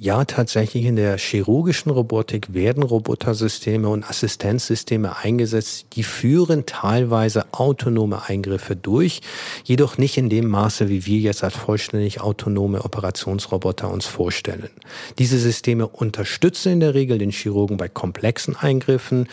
Ja, 0.03 0.25
tatsächlich 0.25 0.83
in 0.83 0.97
der 0.97 1.17
chirurgischen 1.17 1.89
Robotik 1.89 2.53
werden 2.53 2.83
Robotersysteme 2.83 3.87
und 3.87 4.03
Assistenzsysteme 4.03 5.15
eingesetzt, 5.15 5.85
die 5.93 6.03
führen 6.03 6.65
teilweise 6.65 7.45
autonome 7.53 8.23
Eingriffe 8.27 8.75
durch, 8.75 9.21
jedoch 9.63 9.97
nicht 9.97 10.17
in 10.17 10.27
dem 10.27 10.49
Maße, 10.49 10.89
wie 10.89 11.05
wir 11.05 11.19
jetzt 11.19 11.41
als 11.45 11.55
vollständig 11.55 12.19
autonome 12.19 12.83
Operationsroboter 12.83 13.89
uns 13.89 14.05
vorstellen. 14.05 14.71
Diese 15.19 15.39
Systeme 15.39 15.87
unterstützen 15.87 16.73
in 16.73 16.79
der 16.81 16.95
Regel 16.95 17.17
den 17.17 17.31
Chirurgen 17.31 17.77
bei 17.77 17.87
komplexen 17.87 18.57
Eingriffen, 18.57 19.29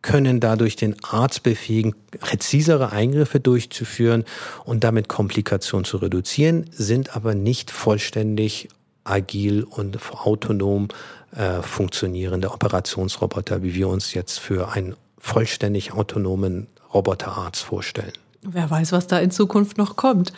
können 0.00 0.38
dadurch 0.38 0.76
den 0.76 0.94
Arzt 1.02 1.42
befähigen, 1.42 1.96
präzisere 2.20 2.92
Eingriffe 2.92 3.40
durchzuführen 3.40 4.24
und 4.64 4.84
damit 4.84 5.08
Komplikationen 5.08 5.84
zu 5.84 5.96
reduzieren, 5.96 6.66
sind 6.70 7.16
aber 7.16 7.34
nicht 7.34 7.72
vollständig 7.72 8.68
agil 9.08 9.64
und 9.64 9.98
autonom 10.12 10.88
äh, 11.34 11.62
funktionierende 11.62 12.50
Operationsroboter, 12.50 13.62
wie 13.62 13.74
wir 13.74 13.88
uns 13.88 14.14
jetzt 14.14 14.38
für 14.38 14.72
einen 14.72 14.96
vollständig 15.18 15.92
autonomen 15.92 16.68
Roboterarzt 16.92 17.62
vorstellen. 17.62 18.12
Wer 18.42 18.70
weiß, 18.70 18.92
was 18.92 19.08
da 19.08 19.18
in 19.18 19.30
Zukunft 19.30 19.78
noch 19.78 19.96
kommt. 19.96 20.32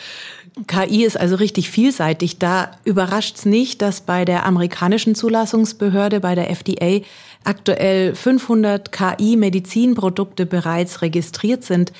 KI 0.67 1.05
ist 1.05 1.19
also 1.19 1.37
richtig 1.37 1.71
vielseitig. 1.71 2.39
Da 2.39 2.73
überrascht 2.85 3.37
es 3.37 3.45
nicht, 3.45 3.83
dass 3.83 4.01
bei 4.01 4.25
der 4.25 4.47
amerikanischen 4.47 5.15
Zulassungsbehörde, 5.15 6.19
bei 6.21 6.35
der 6.35 6.51
FDA, 6.51 7.05
aktuell 7.45 8.15
500 8.15 8.91
KI-Medizinprodukte 8.91 10.47
bereits 10.47 11.03
registriert 11.03 11.63
sind. 11.63 11.93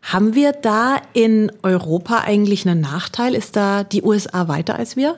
Haben 0.00 0.34
wir 0.34 0.52
da 0.52 1.02
in 1.12 1.50
Europa 1.62 2.20
eigentlich 2.20 2.66
einen 2.66 2.80
Nachteil? 2.80 3.34
Ist 3.34 3.56
da 3.56 3.84
die 3.84 4.02
USA 4.02 4.48
weiter 4.48 4.76
als 4.76 4.96
wir? 4.96 5.16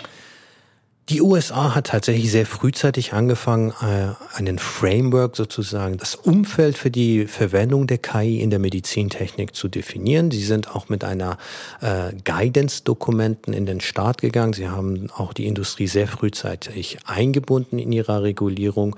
Die 1.11 1.23
USA 1.23 1.75
hat 1.75 1.89
tatsächlich 1.89 2.31
sehr 2.31 2.47
frühzeitig 2.47 3.15
angefangen, 3.15 3.73
äh, 3.83 4.15
einen 4.37 4.61
Framework 4.61 5.35
sozusagen, 5.35 5.97
das 5.97 6.15
Umfeld 6.15 6.79
für 6.79 6.93
die 6.93 7.27
Verwendung 7.27 7.89
der 7.89 7.99
KI 7.99 8.41
in 8.41 8.51
der 8.51 8.61
Medizintechnik 8.61 9.57
zu 9.57 9.67
definieren. 9.67 10.31
Sie 10.31 10.45
sind 10.45 10.73
auch 10.73 10.89
mit 10.89 11.03
einer 11.03 11.37
äh, 11.81 12.13
Guidance-Dokumenten 12.25 13.53
in 13.53 13.67
den 13.67 13.81
Start 13.81 14.21
gegangen. 14.21 14.53
Sie 14.53 14.69
haben 14.69 15.11
auch 15.11 15.33
die 15.33 15.49
Industrie 15.49 15.89
sehr 15.89 16.07
frühzeitig 16.07 16.99
eingebunden 17.07 17.81
in 17.81 17.91
ihrer 17.91 18.23
Regulierung. 18.23 18.95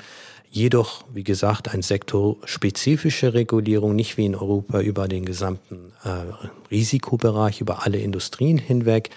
Jedoch, 0.51 1.05
wie 1.15 1.25
gesagt, 1.25 1.73
ein 1.73 1.81
sektorspezifische 1.81 3.33
Regulierung, 3.33 3.97
nicht 3.97 4.19
wie 4.19 4.27
in 4.27 4.37
Europa 4.37 4.81
über 4.81 5.09
den 5.09 5.25
gesamten 5.25 5.95
äh, 6.05 6.11
Risikobereich, 6.71 7.63
über 7.63 7.87
alle 7.87 7.97
Industrien 7.97 8.59
hinweg. 8.59 9.09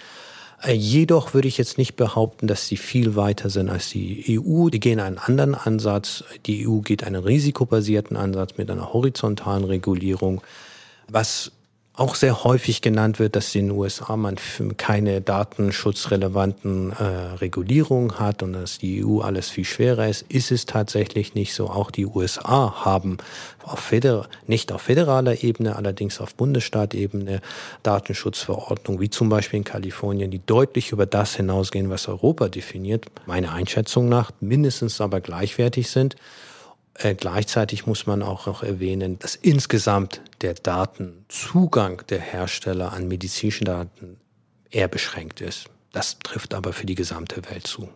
Äh, 0.62 0.72
jedoch 0.72 1.34
würde 1.34 1.48
ich 1.48 1.58
jetzt 1.58 1.78
nicht 1.78 1.96
behaupten, 1.96 2.46
dass 2.46 2.66
sie 2.66 2.76
viel 2.76 3.16
weiter 3.16 3.50
sind 3.50 3.68
als 3.68 3.90
die 3.90 4.38
EU. 4.38 4.68
Die 4.68 4.80
gehen 4.80 5.00
einen 5.00 5.18
anderen 5.18 5.54
Ansatz. 5.54 6.24
Die 6.46 6.66
EU 6.66 6.80
geht 6.80 7.04
einen 7.04 7.22
risikobasierten 7.22 8.16
Ansatz 8.16 8.56
mit 8.56 8.70
einer 8.70 8.92
horizontalen 8.92 9.64
Regulierung. 9.64 10.42
Was 11.08 11.52
auch 11.96 12.14
sehr 12.14 12.44
häufig 12.44 12.82
genannt 12.82 13.18
wird, 13.18 13.36
dass 13.36 13.54
in 13.54 13.68
den 13.68 13.76
USA 13.76 14.16
man 14.16 14.36
keine 14.76 15.22
datenschutzrelevanten 15.22 16.92
äh, 16.92 17.04
Regulierungen 17.36 18.18
hat 18.18 18.42
und 18.42 18.52
dass 18.52 18.78
die 18.78 19.02
EU 19.02 19.20
alles 19.20 19.48
viel 19.48 19.64
schwerer 19.64 20.06
ist, 20.06 20.22
ist 20.28 20.52
es 20.52 20.66
tatsächlich 20.66 21.34
nicht 21.34 21.54
so. 21.54 21.70
Auch 21.70 21.90
die 21.90 22.04
USA 22.04 22.84
haben 22.84 23.16
auf 23.62 23.80
Feder 23.80 24.28
nicht 24.46 24.72
auf 24.72 24.82
föderaler 24.82 25.42
Ebene, 25.42 25.76
allerdings 25.76 26.20
auf 26.20 26.34
Bundesstaatebene 26.34 27.40
Datenschutzverordnungen, 27.82 29.00
wie 29.00 29.10
zum 29.10 29.30
Beispiel 29.30 29.58
in 29.58 29.64
Kalifornien, 29.64 30.30
die 30.30 30.44
deutlich 30.44 30.92
über 30.92 31.06
das 31.06 31.34
hinausgehen, 31.34 31.88
was 31.88 32.08
Europa 32.08 32.48
definiert, 32.48 33.06
meiner 33.24 33.52
Einschätzung 33.52 34.08
nach 34.08 34.32
mindestens 34.40 35.00
aber 35.00 35.20
gleichwertig 35.20 35.90
sind. 35.90 36.16
Äh, 36.98 37.14
gleichzeitig 37.14 37.86
muss 37.86 38.06
man 38.06 38.22
auch 38.22 38.46
noch 38.46 38.62
erwähnen, 38.62 39.18
dass 39.18 39.34
insgesamt 39.34 40.22
der 40.40 40.54
Datenzugang 40.54 42.02
der 42.08 42.20
Hersteller 42.20 42.92
an 42.92 43.08
medizinischen 43.08 43.66
Daten 43.66 44.16
eher 44.70 44.88
beschränkt 44.88 45.40
ist. 45.40 45.68
Das 45.92 46.18
trifft 46.18 46.54
aber 46.54 46.72
für 46.72 46.86
die 46.86 46.94
gesamte 46.94 47.42
Welt 47.50 47.66
zu. 47.66 47.88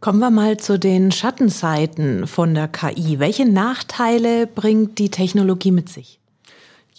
Kommen 0.00 0.18
wir 0.18 0.30
mal 0.30 0.58
zu 0.58 0.78
den 0.78 1.10
Schattenseiten 1.10 2.26
von 2.26 2.54
der 2.54 2.68
KI. 2.68 3.18
Welche 3.18 3.46
Nachteile 3.46 4.46
bringt 4.46 4.98
die 4.98 5.10
Technologie 5.10 5.72
mit 5.72 5.88
sich? 5.88 6.20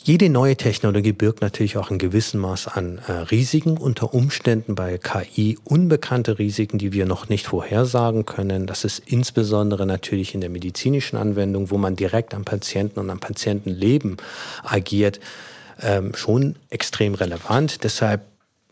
Jede 0.04 0.30
neue 0.30 0.56
Technologie 0.56 1.12
birgt 1.12 1.42
natürlich 1.42 1.75
auch 1.75 1.89
ein 1.89 1.98
gewissen 1.98 2.39
Maß 2.39 2.68
an 2.68 3.00
äh, 3.08 3.12
Risiken, 3.12 3.77
unter 3.77 4.13
Umständen 4.13 4.75
bei 4.75 4.98
KI 4.98 5.58
unbekannte 5.63 6.39
Risiken, 6.39 6.77
die 6.77 6.94
wir 6.94 7.06
noch 7.06 7.30
nicht 7.30 7.48
vorhersagen 7.48 8.25
können. 8.25 8.68
Das 8.68 8.86
ist 8.86 9.00
insbesondere 9.00 9.86
natürlich 9.86 10.34
in 10.34 10.42
der 10.42 10.50
medizinischen 10.50 11.18
Anwendung, 11.18 11.72
wo 11.72 11.77
man 11.77 11.96
direkt 11.96 12.34
am 12.36 12.46
Patienten 12.46 13.00
und 13.00 13.10
am 13.10 13.20
Patientenleben 13.20 14.18
agiert, 14.63 15.20
ähm, 15.82 16.13
schon 16.16 16.56
extrem 16.70 17.16
relevant. 17.16 17.84
Deshalb 17.84 18.22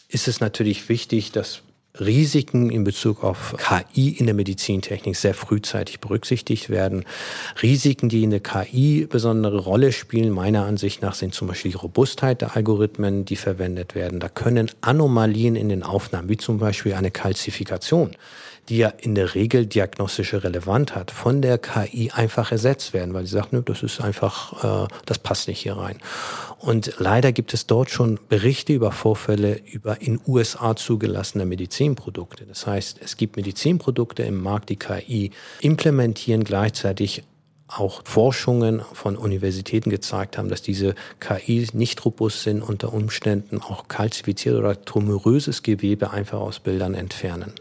ist 0.07 0.27
es 0.27 0.39
natürlich 0.39 0.87
wichtig, 0.89 1.31
dass 1.31 1.63
Risiken 1.99 2.69
in 2.69 2.83
Bezug 2.83 3.23
auf 3.23 3.55
KI 3.57 4.09
in 4.09 4.25
der 4.25 4.35
Medizintechnik 4.35 5.15
sehr 5.15 5.33
frühzeitig 5.33 5.99
berücksichtigt 5.99 6.69
werden. 6.69 7.05
Risiken, 7.61 8.09
die 8.09 8.23
in 8.23 8.31
der 8.31 8.39
KI 8.39 9.07
besondere 9.09 9.59
Rolle 9.59 9.91
spielen, 9.91 10.31
meiner 10.31 10.65
Ansicht 10.65 11.01
nach, 11.01 11.15
sind 11.15 11.33
zum 11.33 11.47
Beispiel 11.47 11.71
die 11.71 11.77
Robustheit 11.77 12.41
der 12.41 12.55
Algorithmen, 12.55 13.25
die 13.25 13.35
verwendet 13.35 13.95
werden. 13.95 14.19
Da 14.19 14.29
können 14.29 14.71
Anomalien 14.81 15.55
in 15.55 15.69
den 15.69 15.83
Aufnahmen, 15.83 16.29
wie 16.29 16.37
zum 16.37 16.59
Beispiel 16.59 16.93
eine 16.93 17.11
Kalzifikation, 17.11 18.15
die 18.69 18.77
ja 18.77 18.89
in 18.89 19.15
der 19.15 19.35
Regel 19.35 19.65
diagnostische 19.65 20.43
Relevanz 20.43 20.93
hat, 20.93 21.11
von 21.11 21.41
der 21.41 21.57
KI 21.57 22.11
einfach 22.11 22.51
ersetzt 22.51 22.93
werden, 22.93 23.13
weil 23.13 23.25
sie 23.25 23.33
sagt, 23.33 23.53
nö, 23.53 23.61
das 23.63 23.83
ist 23.83 24.01
einfach, 24.01 24.85
äh, 24.85 24.87
das 25.05 25.19
passt 25.19 25.47
nicht 25.47 25.59
hier 25.59 25.77
rein. 25.77 25.99
Und 26.65 26.95
leider 26.97 27.31
gibt 27.31 27.53
es 27.53 27.67
dort 27.67 27.91
schon 27.91 28.17
Berichte 28.27 28.73
über 28.73 28.91
Vorfälle 28.91 29.61
über 29.71 30.01
in 30.01 30.19
USA 30.25 30.75
zugelassene 30.75 31.45
Medizinprodukte. 31.45 32.47
Das 32.47 32.65
heißt, 32.65 32.99
es 33.03 33.17
gibt 33.17 33.35
Medizinprodukte 33.35 34.23
im 34.23 34.41
Markt, 34.41 34.69
die 34.69 34.75
KI 34.75 35.29
implementieren, 35.61 36.43
gleichzeitig 36.43 37.21
auch 37.67 38.01
Forschungen 38.03 38.81
von 38.93 39.15
Universitäten 39.15 39.91
gezeigt 39.91 40.39
haben, 40.39 40.49
dass 40.49 40.63
diese 40.63 40.95
KI 41.19 41.67
nicht 41.73 42.03
robust 42.03 42.41
sind, 42.41 42.63
unter 42.63 42.93
Umständen 42.93 43.61
auch 43.61 43.87
kalzifiziert 43.87 44.55
oder 44.55 44.83
tumoröses 44.83 45.61
Gewebe 45.61 46.09
einfach 46.09 46.39
aus 46.39 46.59
Bildern 46.59 46.95
entfernen. 46.95 47.53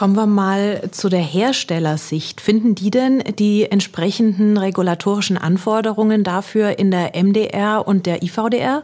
Kommen 0.00 0.16
wir 0.16 0.24
mal 0.24 0.80
zu 0.92 1.10
der 1.10 1.20
Herstellersicht. 1.20 2.40
Finden 2.40 2.74
die 2.74 2.90
denn 2.90 3.22
die 3.38 3.70
entsprechenden 3.70 4.56
regulatorischen 4.56 5.36
Anforderungen 5.36 6.24
dafür 6.24 6.78
in 6.78 6.90
der 6.90 7.12
MDR 7.14 7.86
und 7.86 8.06
der 8.06 8.22
IVDR? 8.22 8.82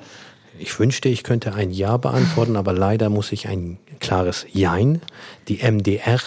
Ich 0.58 0.78
wünschte, 0.78 1.08
ich 1.08 1.22
könnte 1.22 1.54
ein 1.54 1.70
Ja 1.70 1.96
beantworten, 1.96 2.54
aber 2.54 2.74
leider 2.74 3.08
muss 3.08 3.32
ich 3.32 3.48
ein 3.48 3.78
klares 3.98 4.44
Jein. 4.52 5.00
Die 5.48 5.66
MDR 5.66 6.20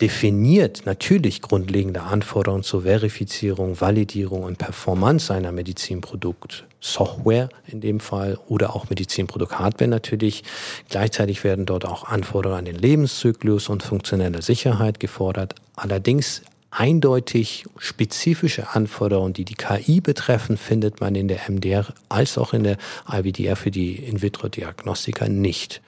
definiert 0.00 0.82
natürlich 0.84 1.42
grundlegende 1.42 2.02
Anforderungen 2.02 2.62
zur 2.62 2.82
Verifizierung, 2.82 3.80
Validierung 3.80 4.44
und 4.44 4.58
Performance 4.58 5.34
einer 5.34 5.50
Medizinprodukt. 5.50 6.66
Software 6.80 7.50
in 7.66 7.80
dem 7.80 8.00
Fall 8.00 8.38
oder 8.48 8.74
auch 8.74 8.88
Medizinprodukt-Hardware 8.88 9.88
natürlich. 9.88 10.42
Gleichzeitig 10.88 11.44
werden 11.44 11.66
dort 11.66 11.84
auch 11.84 12.04
Anforderungen 12.04 12.60
an 12.60 12.64
den 12.64 12.76
Lebenszyklus 12.76 13.68
und 13.68 13.82
funktionelle 13.82 14.42
Sicherheit 14.42 14.98
gefordert. 14.98 15.54
Allerdings 15.76 16.42
eindeutig 16.70 17.64
spezifische 17.78 18.70
Anforderungen, 18.70 19.32
die 19.32 19.44
die 19.44 19.54
KI 19.54 20.00
betreffen, 20.00 20.56
findet 20.56 21.00
man 21.00 21.14
in 21.14 21.28
der 21.28 21.40
MDR 21.48 21.86
als 22.08 22.38
auch 22.38 22.52
in 22.54 22.64
der 22.64 22.78
IVDR 23.10 23.56
für 23.56 23.70
die 23.70 23.96
In-vitro-Diagnostika 23.96 25.28
nicht. 25.28 25.82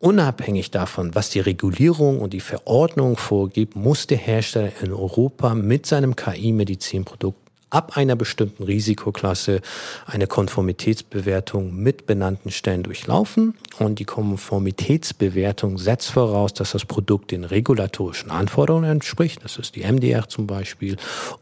Unabhängig 0.00 0.70
davon, 0.70 1.14
was 1.14 1.30
die 1.30 1.40
Regulierung 1.40 2.20
und 2.20 2.34
die 2.34 2.40
Verordnung 2.40 3.16
vorgibt, 3.16 3.74
muss 3.74 4.06
der 4.06 4.18
Hersteller 4.18 4.70
in 4.82 4.92
Europa 4.92 5.54
mit 5.54 5.86
seinem 5.86 6.14
KI-Medizinprodukt 6.14 7.43
ab 7.74 7.96
einer 7.96 8.14
bestimmten 8.14 8.62
Risikoklasse 8.62 9.60
eine 10.06 10.28
Konformitätsbewertung 10.28 11.74
mit 11.74 12.06
benannten 12.06 12.52
Stellen 12.52 12.84
durchlaufen. 12.84 13.54
Und 13.80 13.98
die 13.98 14.04
Konformitätsbewertung 14.04 15.78
setzt 15.78 16.10
voraus, 16.10 16.54
dass 16.54 16.70
das 16.70 16.84
Produkt 16.84 17.32
den 17.32 17.42
regulatorischen 17.42 18.30
Anforderungen 18.30 18.88
entspricht. 18.88 19.42
Das 19.42 19.56
ist 19.56 19.74
die 19.74 19.82
MDR 19.82 20.28
zum 20.28 20.46
Beispiel. 20.46 20.96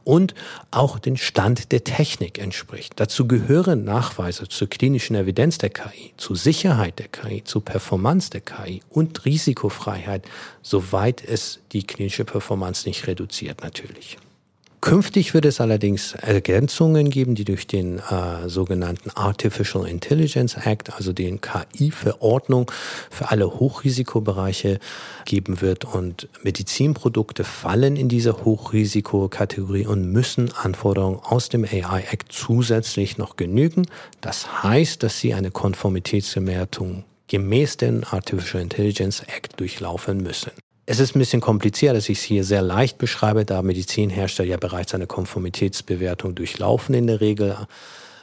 Und 0.04 0.34
auch 0.70 0.98
den 0.98 1.18
Stand 1.18 1.70
der 1.70 1.84
Technik 1.84 2.38
entspricht. 2.38 2.94
Dazu 2.96 3.28
gehören 3.28 3.84
Nachweise 3.84 4.48
zur 4.48 4.70
klinischen 4.70 5.14
Evidenz 5.16 5.58
der 5.58 5.70
KI, 5.70 6.14
zur 6.16 6.36
Sicherheit 6.36 6.98
der 6.98 7.08
KI, 7.08 7.44
zur 7.44 7.62
Performance 7.62 8.30
der 8.30 8.40
KI 8.40 8.80
und 8.88 9.26
Risikofreiheit, 9.26 10.24
soweit 10.62 11.22
es 11.22 11.60
die 11.72 11.82
klinische 11.82 12.24
Performance 12.24 12.88
nicht 12.88 13.06
reduziert 13.06 13.62
natürlich. 13.62 14.16
Künftig 14.82 15.32
wird 15.32 15.44
es 15.44 15.60
allerdings 15.60 16.14
Ergänzungen 16.14 17.08
geben, 17.08 17.36
die 17.36 17.44
durch 17.44 17.68
den 17.68 18.00
äh, 18.00 18.48
sogenannten 18.48 19.10
Artificial 19.10 19.86
Intelligence 19.86 20.56
Act, 20.56 20.92
also 20.92 21.12
den 21.12 21.40
KI-Verordnung 21.40 22.68
für 23.08 23.30
alle 23.30 23.60
Hochrisikobereiche 23.60 24.80
geben 25.24 25.60
wird. 25.60 25.84
Und 25.84 26.28
Medizinprodukte 26.42 27.44
fallen 27.44 27.94
in 27.94 28.08
diese 28.08 28.44
Hochrisikokategorie 28.44 29.86
und 29.86 30.10
müssen 30.10 30.52
Anforderungen 30.52 31.20
aus 31.20 31.48
dem 31.48 31.64
AI 31.64 32.02
Act 32.10 32.32
zusätzlich 32.32 33.18
noch 33.18 33.36
genügen. 33.36 33.86
Das 34.20 34.64
heißt, 34.64 35.00
dass 35.04 35.20
sie 35.20 35.32
eine 35.32 35.52
Konformitätsbewertung 35.52 37.04
gemäß 37.28 37.76
den 37.76 38.02
Artificial 38.02 38.60
Intelligence 38.60 39.22
Act 39.28 39.60
durchlaufen 39.60 40.24
müssen. 40.24 40.50
Es 40.92 41.00
ist 41.00 41.16
ein 41.16 41.20
bisschen 41.20 41.40
kompliziert, 41.40 41.96
dass 41.96 42.10
ich 42.10 42.18
es 42.18 42.24
hier 42.24 42.44
sehr 42.44 42.60
leicht 42.60 42.98
beschreibe, 42.98 43.46
da 43.46 43.62
Medizinhersteller 43.62 44.46
ja 44.46 44.56
bereits 44.58 44.94
eine 44.94 45.06
Konformitätsbewertung 45.06 46.34
durchlaufen 46.34 46.94
in 46.94 47.06
der 47.06 47.22
Regel 47.22 47.56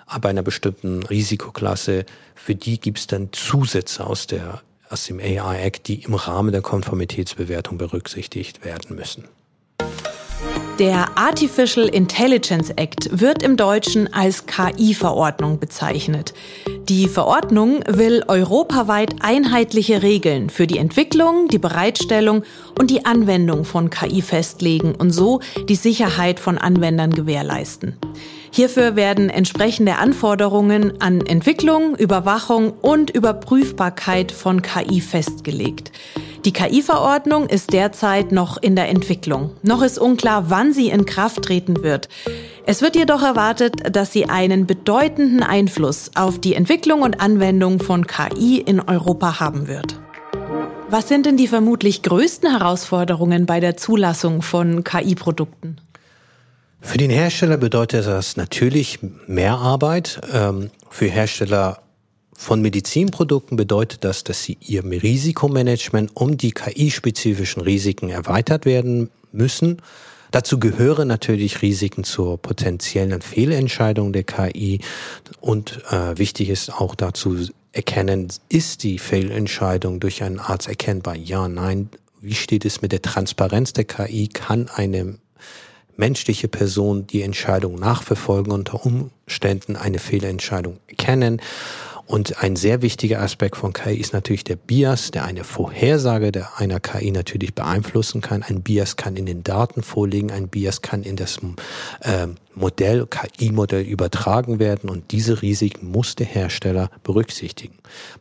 ab 0.06 0.26
einer 0.28 0.44
bestimmten 0.44 1.02
Risikoklasse. 1.02 2.06
Für 2.36 2.54
die 2.54 2.80
gibt 2.80 3.00
es 3.00 3.08
dann 3.08 3.30
Zusätze 3.32 4.06
aus, 4.06 4.28
der, 4.28 4.62
aus 4.88 5.08
dem 5.08 5.20
AI 5.20 5.64
Act, 5.64 5.88
die 5.88 6.04
im 6.04 6.14
Rahmen 6.14 6.52
der 6.52 6.62
Konformitätsbewertung 6.62 7.80
berücksichtigt 7.80 8.64
werden 8.64 8.96
müssen. 8.96 9.24
Der 10.80 11.18
Artificial 11.18 11.90
Intelligence 11.90 12.70
Act 12.70 13.10
wird 13.12 13.44
im 13.44 13.58
Deutschen 13.58 14.14
als 14.14 14.46
KI-Verordnung 14.46 15.60
bezeichnet. 15.60 16.34
Die 16.88 17.10
Verordnung 17.10 17.82
will 17.86 18.24
europaweit 18.30 19.16
einheitliche 19.20 20.02
Regeln 20.02 20.50
für 20.50 20.68
die 20.68 20.78
Entwicklung, 20.78 21.50
die 21.50 21.58
Bereitstellung 21.58 22.44
und 22.80 22.92
die 22.92 23.04
Anwendung 23.04 23.66
von 23.66 23.90
KI 23.90 24.22
festlegen 24.22 24.96
und 24.96 25.12
so 25.12 25.42
die 25.68 25.76
Sicherheit 25.76 26.40
von 26.40 26.58
Anwendern 26.58 27.12
gewährleisten. 27.12 27.98
Hierfür 28.50 28.96
werden 28.96 29.30
entsprechende 29.30 29.98
Anforderungen 29.98 31.02
an 31.02 31.20
Entwicklung, 31.20 31.98
Überwachung 31.98 32.72
und 32.72 33.10
Überprüfbarkeit 33.10 34.32
von 34.32 34.62
KI 34.62 35.02
festgelegt. 35.02 35.92
Die 36.46 36.54
KI-Verordnung 36.54 37.48
ist 37.48 37.74
derzeit 37.74 38.32
noch 38.32 38.56
in 38.62 38.78
der 38.78 38.88
Entwicklung. 38.88 39.52
Noch 39.62 39.82
ist 39.82 40.00
unklar, 40.00 40.50
wann 40.50 40.72
sie 40.72 40.90
in 40.90 41.06
Kraft 41.06 41.44
treten 41.44 41.84
wird. 41.84 42.08
Es 42.66 42.82
wird 42.82 42.96
jedoch 42.96 43.22
erwartet, 43.22 43.94
dass 43.94 44.14
sie 44.14 44.30
einen 44.30 44.66
bedeutenden 44.66 45.44
Einfluss 45.44 46.12
auf 46.16 46.40
die 46.40 46.56
Entwicklung 46.56 47.02
und 47.02 47.20
Anwendung 47.20 47.80
von 47.80 48.08
KI 48.08 48.62
in 48.62 48.80
Europa 48.80 49.42
haben 49.42 49.68
wird. 49.68 50.00
Was 50.90 51.10
sind 51.10 51.26
denn 51.26 51.36
die 51.36 51.48
vermutlich 51.48 52.04
größten 52.04 52.50
Herausforderungen 52.50 53.46
bei 53.46 53.60
der 53.60 53.76
Zulassung 53.76 54.42
von 54.42 54.86
KI-Produkten? 54.86 55.82
Für 56.80 56.98
den 56.98 57.12
Hersteller 57.12 57.58
bedeutet 57.58 58.08
das 58.08 58.38
natürlich 58.38 59.00
mehr 59.28 59.58
Arbeit. 59.58 60.22
Ähm, 60.34 60.72
für 60.90 61.08
Hersteller 61.08 61.80
von 62.40 62.62
Medizinprodukten 62.62 63.58
bedeutet 63.58 64.06
das, 64.06 64.24
dass 64.24 64.44
sie 64.44 64.58
ihr 64.62 64.82
Risikomanagement 64.86 66.12
um 66.16 66.38
die 66.38 66.52
KI-spezifischen 66.52 67.62
Risiken 67.62 68.08
erweitert 68.10 68.66
werden 68.66 69.10
müssen. 69.34 69.82
Dazu 70.32 70.58
gehören 70.58 71.10
natürlich 71.10 71.62
Risiken 71.62 72.06
zur 72.06 72.38
potenziellen 72.42 73.22
Fehlentscheidung 73.22 74.14
der 74.14 74.24
KI 74.24 74.80
und 75.42 75.84
äh, 75.92 76.18
wichtig 76.18 76.48
ist 76.48 76.74
auch 76.74 76.96
dazu 76.96 77.36
erkennen, 77.74 78.30
ist 78.48 78.84
die 78.84 79.00
Fehlentscheidung 79.00 80.00
durch 80.00 80.24
einen 80.24 80.40
Arzt 80.40 80.70
erkennbar? 80.70 81.18
Ja, 81.18 81.50
nein. 81.50 81.90
Wie 82.22 82.36
steht 82.36 82.64
es 82.64 82.82
mit 82.82 82.94
der 82.94 83.02
Transparenz 83.02 83.74
der 83.74 83.84
KI? 83.84 84.30
Kann 84.30 84.70
eine 84.74 85.20
menschliche 85.98 86.48
Person 86.48 87.06
die 87.06 87.22
Entscheidung 87.22 87.76
nachverfolgen, 87.76 88.54
unter 88.54 88.86
Umständen 88.86 89.76
eine 89.76 90.00
Fehlentscheidung 90.00 90.80
erkennen. 90.88 91.42
Und 92.10 92.42
ein 92.42 92.56
sehr 92.56 92.82
wichtiger 92.82 93.22
Aspekt 93.22 93.56
von 93.56 93.72
KI 93.72 93.98
ist 93.98 94.14
natürlich 94.14 94.44
der 94.44 94.56
Bias, 94.56 95.12
der 95.12 95.26
eine 95.26 95.44
Vorhersage 95.44 96.32
der 96.32 96.58
einer 96.58 96.80
KI 96.80 97.12
natürlich 97.12 97.54
beeinflussen 97.54 98.22
kann. 98.22 98.42
Ein 98.42 98.64
Bias 98.64 98.96
kann 98.96 99.16
in 99.16 99.28
den 99.28 99.44
Daten 99.44 99.84
vorliegen, 99.84 100.32
ein 100.32 100.48
Bias 100.48 100.82
kann 100.82 101.04
in 101.04 101.18
das 101.18 101.38
äh, 102.02 102.26
Modell, 102.56 103.06
KI-Modell 103.06 103.84
übertragen 103.84 104.58
werden 104.58 104.90
und 104.90 105.12
diese 105.12 105.44
Risiken 105.44 105.92
muss 105.92 106.16
der 106.16 106.26
Hersteller 106.26 106.90
berücksichtigen. 107.04 107.76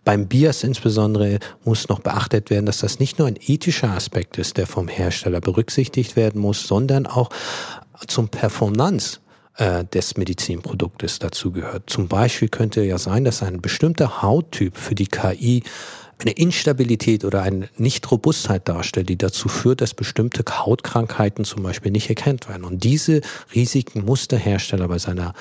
Beim 0.05 0.29
Bias 0.29 0.65
insbesondere 0.65 1.39
muss 1.65 1.89
noch 1.89 2.01
beachtet 2.01 2.51
werden, 2.51 2.67
dass 2.67 2.81
das 2.81 2.99
nicht 2.99 3.19
nur 3.19 3.27
ein 3.27 3.39
ethischer 3.41 3.93
Aspekt 3.93 4.37
ist, 4.37 4.59
der 4.59 4.67
vom 4.67 4.89
Hersteller 4.89 5.41
berücksichtigt 5.41 6.15
werden 6.15 6.43
muss, 6.43 6.69
sondern 6.69 7.07
auch 7.07 7.31
zum 8.07 8.29
Performance 8.29 9.21
äh, 9.59 9.85
des 9.85 10.17
Medizinproduktes 10.17 11.19
dazu 11.19 11.53
gehört. 11.53 11.91
Zum 11.91 12.09
Beispiel 12.09 12.49
könnte 12.49 12.83
ja 12.83 12.97
sein, 12.99 13.25
dass 13.25 13.43
ein 13.43 13.61
bestimmter 13.61 14.23
Hauttyp 14.23 14.77
für 14.77 14.95
die 14.95 15.09
KI 15.09 15.65
eine 16.21 16.33
Instabilität 16.33 17.25
oder 17.25 17.43
eine 17.43 17.69
Nicht-Robustheit 17.77 18.69
darstellt, 18.69 19.09
die 19.09 19.19
dazu 19.19 19.49
führt, 19.49 19.81
dass 19.81 19.95
bestimmte 19.95 20.43
Hautkrankheiten 20.49 21.45
zum 21.45 21.63
Beispiel 21.63 21.93
nicht 21.93 22.09
erkannt 22.09 22.49
werden. 22.49 22.65
Und 22.65 22.83
diese 22.85 23.21
Risiken 23.55 24.05
muss 24.05 24.27
der 24.29 24.41
Hersteller 24.41 24.89
bei 24.89 24.99
seiner 24.99 25.35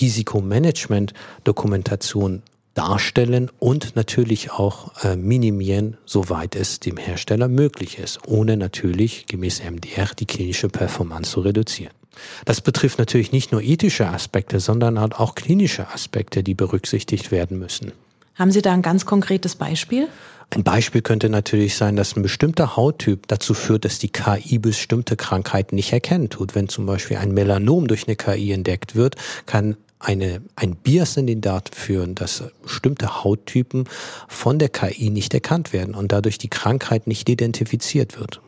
Risikomanagement-Dokumentation 0.00 2.42
darstellen 2.74 3.50
und 3.58 3.96
natürlich 3.96 4.52
auch 4.52 5.04
äh, 5.04 5.16
minimieren, 5.16 5.96
soweit 6.04 6.54
es 6.54 6.78
dem 6.80 6.96
Hersteller 6.96 7.48
möglich 7.48 7.98
ist, 7.98 8.20
ohne 8.26 8.56
natürlich 8.56 9.26
gemäß 9.26 9.60
MDR 9.62 10.08
die 10.18 10.26
klinische 10.26 10.68
Performance 10.68 11.32
zu 11.32 11.40
reduzieren. 11.40 11.99
Das 12.44 12.60
betrifft 12.60 12.98
natürlich 12.98 13.32
nicht 13.32 13.52
nur 13.52 13.62
ethische 13.62 14.08
Aspekte, 14.08 14.60
sondern 14.60 15.00
halt 15.00 15.14
auch 15.14 15.34
klinische 15.34 15.88
Aspekte, 15.88 16.42
die 16.42 16.54
berücksichtigt 16.54 17.30
werden 17.30 17.58
müssen. 17.58 17.92
Haben 18.34 18.52
Sie 18.52 18.62
da 18.62 18.72
ein 18.72 18.82
ganz 18.82 19.04
konkretes 19.04 19.56
Beispiel? 19.56 20.08
Ein 20.52 20.64
Beispiel 20.64 21.02
könnte 21.02 21.28
natürlich 21.28 21.76
sein, 21.76 21.94
dass 21.94 22.16
ein 22.16 22.22
bestimmter 22.22 22.76
Hauttyp 22.76 23.28
dazu 23.28 23.54
führt, 23.54 23.84
dass 23.84 23.98
die 23.98 24.08
KI 24.08 24.58
bestimmte 24.58 25.16
Krankheiten 25.16 25.76
nicht 25.76 25.92
erkennen 25.92 26.28
tut. 26.28 26.54
Wenn 26.54 26.68
zum 26.68 26.86
Beispiel 26.86 27.18
ein 27.18 27.32
Melanom 27.32 27.86
durch 27.86 28.08
eine 28.08 28.16
KI 28.16 28.52
entdeckt 28.52 28.96
wird, 28.96 29.14
kann 29.46 29.76
eine, 30.00 30.40
ein 30.56 30.74
Bias 30.74 31.16
in 31.16 31.26
den 31.26 31.40
Daten 31.40 31.72
führen, 31.72 32.14
dass 32.14 32.42
bestimmte 32.62 33.22
Hauttypen 33.22 33.84
von 34.26 34.58
der 34.58 34.70
KI 34.70 35.10
nicht 35.10 35.34
erkannt 35.34 35.72
werden 35.72 35.94
und 35.94 36.10
dadurch 36.10 36.38
die 36.38 36.48
Krankheit 36.48 37.06
nicht 37.06 37.28
identifiziert 37.28 38.18
wird. 38.18 38.40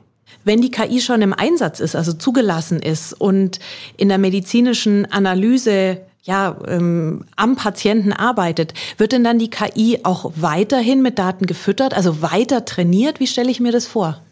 Wenn 0.44 0.60
die 0.60 0.70
KI 0.70 1.00
schon 1.00 1.22
im 1.22 1.32
Einsatz 1.32 1.80
ist, 1.80 1.96
also 1.96 2.12
zugelassen 2.12 2.80
ist 2.80 3.12
und 3.12 3.58
in 3.96 4.08
der 4.08 4.18
medizinischen 4.18 5.10
Analyse 5.10 6.00
ja, 6.24 6.56
ähm, 6.68 7.24
am 7.36 7.56
Patienten 7.56 8.12
arbeitet, 8.12 8.74
wird 8.96 9.12
denn 9.12 9.24
dann 9.24 9.38
die 9.38 9.50
KI 9.50 10.00
auch 10.04 10.32
weiterhin 10.36 11.02
mit 11.02 11.18
Daten 11.18 11.46
gefüttert, 11.46 11.94
also 11.94 12.22
weiter 12.22 12.64
trainiert? 12.64 13.18
Wie 13.18 13.26
stelle 13.26 13.50
ich 13.50 13.60
mir 13.60 13.72
das 13.72 13.86
vor? 13.86 14.22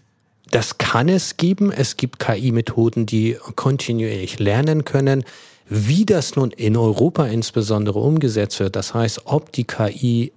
Das 0.50 0.78
kann 0.78 1.08
es 1.08 1.36
geben. 1.36 1.72
Es 1.72 1.96
gibt 1.96 2.18
KI-Methoden, 2.18 3.06
die 3.06 3.36
kontinuierlich 3.56 4.38
lernen 4.38 4.84
können. 4.84 5.24
Wie 5.68 6.04
das 6.04 6.34
nun 6.34 6.50
in 6.50 6.76
Europa 6.76 7.26
insbesondere 7.26 8.00
umgesetzt 8.00 8.58
wird, 8.58 8.74
das 8.74 8.92
heißt, 8.92 9.22
ob 9.26 9.52
die 9.52 9.64
KI 9.64 10.32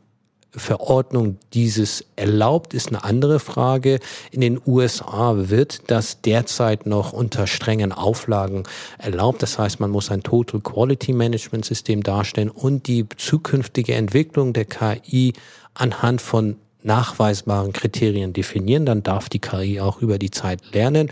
Verordnung 0.55 1.37
dieses 1.53 2.05
erlaubt, 2.15 2.73
ist 2.73 2.89
eine 2.89 3.03
andere 3.03 3.39
Frage. 3.39 3.99
In 4.31 4.41
den 4.41 4.61
USA 4.65 5.33
wird 5.49 5.89
das 5.89 6.21
derzeit 6.21 6.85
noch 6.85 7.11
unter 7.11 7.47
strengen 7.47 7.91
Auflagen 7.91 8.63
erlaubt. 8.97 9.41
Das 9.41 9.57
heißt, 9.57 9.79
man 9.79 9.89
muss 9.89 10.11
ein 10.11 10.21
Total 10.21 10.61
Quality 10.61 11.13
Management 11.13 11.65
System 11.65 12.03
darstellen 12.03 12.49
und 12.49 12.87
die 12.87 13.07
zukünftige 13.17 13.95
Entwicklung 13.95 14.53
der 14.53 14.65
KI 14.65 15.33
anhand 15.73 16.21
von 16.21 16.57
nachweisbaren 16.83 17.73
Kriterien 17.73 18.33
definieren. 18.33 18.85
Dann 18.85 19.03
darf 19.03 19.29
die 19.29 19.39
KI 19.39 19.79
auch 19.79 20.01
über 20.01 20.19
die 20.19 20.31
Zeit 20.31 20.59
lernen. 20.71 21.11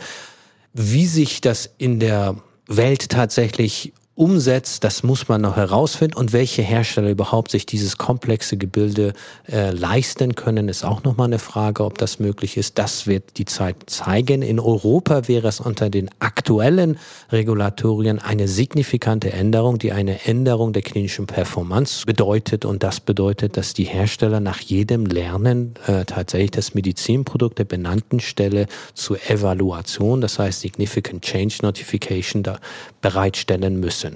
Wie 0.73 1.07
sich 1.07 1.41
das 1.41 1.69
in 1.77 1.99
der 1.99 2.35
Welt 2.67 3.09
tatsächlich 3.09 3.93
umsetzt, 4.15 4.83
das 4.83 5.03
muss 5.03 5.29
man 5.29 5.41
noch 5.41 5.55
herausfinden. 5.55 6.15
Und 6.17 6.33
welche 6.33 6.61
Hersteller 6.61 7.09
überhaupt 7.09 7.49
sich 7.49 7.65
dieses 7.65 7.97
komplexe 7.97 8.57
Gebilde 8.57 9.13
äh, 9.49 9.71
leisten 9.71 10.35
können, 10.35 10.67
ist 10.67 10.83
auch 10.83 11.03
nochmal 11.03 11.27
eine 11.27 11.39
Frage, 11.39 11.85
ob 11.85 11.97
das 11.97 12.19
möglich 12.19 12.57
ist. 12.57 12.77
Das 12.77 13.07
wird 13.07 13.37
die 13.37 13.45
Zeit 13.45 13.77
zeigen. 13.87 14.41
In 14.41 14.59
Europa 14.59 15.27
wäre 15.27 15.47
es 15.47 15.61
unter 15.61 15.89
den 15.89 16.09
aktuellen 16.19 16.97
Regulatorien 17.31 18.19
eine 18.19 18.47
signifikante 18.47 19.31
Änderung, 19.31 19.79
die 19.79 19.93
eine 19.93 20.25
Änderung 20.25 20.73
der 20.73 20.81
klinischen 20.81 21.25
Performance 21.25 22.05
bedeutet. 22.05 22.65
Und 22.65 22.83
das 22.83 22.99
bedeutet, 22.99 23.55
dass 23.55 23.73
die 23.73 23.85
Hersteller 23.85 24.41
nach 24.41 24.59
jedem 24.59 25.05
Lernen 25.05 25.75
äh, 25.87 26.03
tatsächlich 26.03 26.51
das 26.51 26.73
Medizinprodukt 26.73 27.59
der 27.59 27.65
benannten 27.65 28.19
Stelle 28.19 28.67
zur 28.93 29.17
Evaluation, 29.29 30.19
das 30.19 30.37
heißt 30.37 30.59
Significant 30.59 31.23
Change 31.23 31.59
Notification, 31.61 32.43
da 32.43 32.59
bereitstellen 33.01 33.79
müssen. 33.79 34.10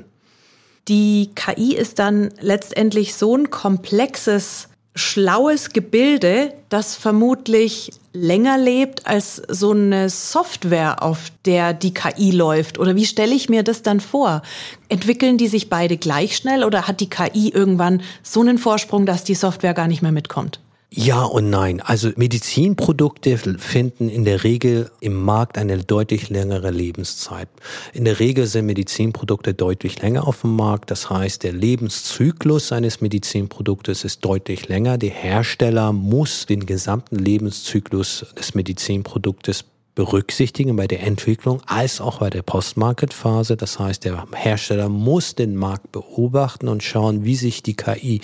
Die 0.88 1.32
KI 1.34 1.76
ist 1.76 1.98
dann 1.98 2.30
letztendlich 2.40 3.16
so 3.16 3.36
ein 3.36 3.50
komplexes, 3.50 4.70
schlaues 4.94 5.72
Gebilde, 5.72 6.54
das 6.70 6.96
vermutlich 6.96 7.92
länger 8.14 8.58
lebt 8.58 9.08
als 9.08 9.42
so 9.48 9.72
eine 9.72 10.10
Software, 10.10 11.04
auf 11.04 11.32
der 11.46 11.74
die 11.74 11.94
KI 11.94 12.32
läuft? 12.32 12.80
Oder 12.80 12.96
wie 12.96 13.06
stelle 13.06 13.34
ich 13.34 13.50
mir 13.50 13.64
das 13.64 13.82
dann 13.82 14.00
vor? 14.00 14.42
Entwickeln 14.88 15.38
die 15.38 15.48
sich 15.48 15.70
beide 15.70 15.98
gleich 15.98 16.38
schnell 16.38 16.64
oder 16.64 16.88
hat 16.88 17.02
die 17.02 17.10
KI 17.10 17.50
irgendwann 17.50 18.02
so 18.24 18.42
einen 18.42 18.58
Vorsprung, 18.58 19.06
dass 19.06 19.24
die 19.24 19.36
Software 19.36 19.74
gar 19.74 19.88
nicht 19.88 20.02
mehr 20.02 20.14
mitkommt? 20.14 20.60
Ja 20.98 21.24
und 21.24 21.50
nein. 21.50 21.82
Also 21.82 22.12
Medizinprodukte 22.16 23.38
finden 23.38 24.08
in 24.08 24.24
der 24.24 24.46
Regel 24.46 24.90
im 25.02 25.22
Markt 25.22 25.58
eine 25.58 25.78
deutlich 25.80 26.30
längere 26.30 26.72
Lebenszeit. 26.72 27.50
In 27.92 28.06
der 28.06 28.22
Regel 28.22 28.46
sind 28.46 28.68
Medizinprodukte 28.68 29.54
deutlich 29.54 30.02
länger 30.02 30.26
auf 30.26 30.42
dem 30.42 30.56
Markt. 30.56 30.92
Das 30.92 31.10
heißt, 31.10 31.44
der 31.44 31.52
Lebenszyklus 31.52 32.72
eines 32.72 33.02
Medizinproduktes 33.02 34.06
ist 34.06 34.24
deutlich 34.24 34.70
länger. 34.70 34.98
Der 34.98 35.10
Hersteller 35.10 35.92
muss 35.92 36.46
den 36.46 36.66
gesamten 36.66 37.18
Lebenszyklus 37.18 38.28
des 38.40 38.56
Medizinproduktes 38.56 39.66
berücksichtigen 39.96 40.78
bei 40.78 40.88
der 40.88 41.04
Entwicklung 41.04 41.62
als 41.66 42.00
auch 42.00 42.20
bei 42.20 42.30
der 42.30 42.42
Postmarket-Phase. 42.42 43.58
Das 43.58 43.80
heißt, 43.80 44.06
der 44.06 44.26
Hersteller 44.34 44.88
muss 44.88 45.36
den 45.36 45.58
Markt 45.58 45.92
beobachten 45.92 46.70
und 46.70 46.84
schauen, 46.84 47.26
wie 47.26 47.36
sich 47.36 47.64
die 47.64 47.76
KI 47.76 48.22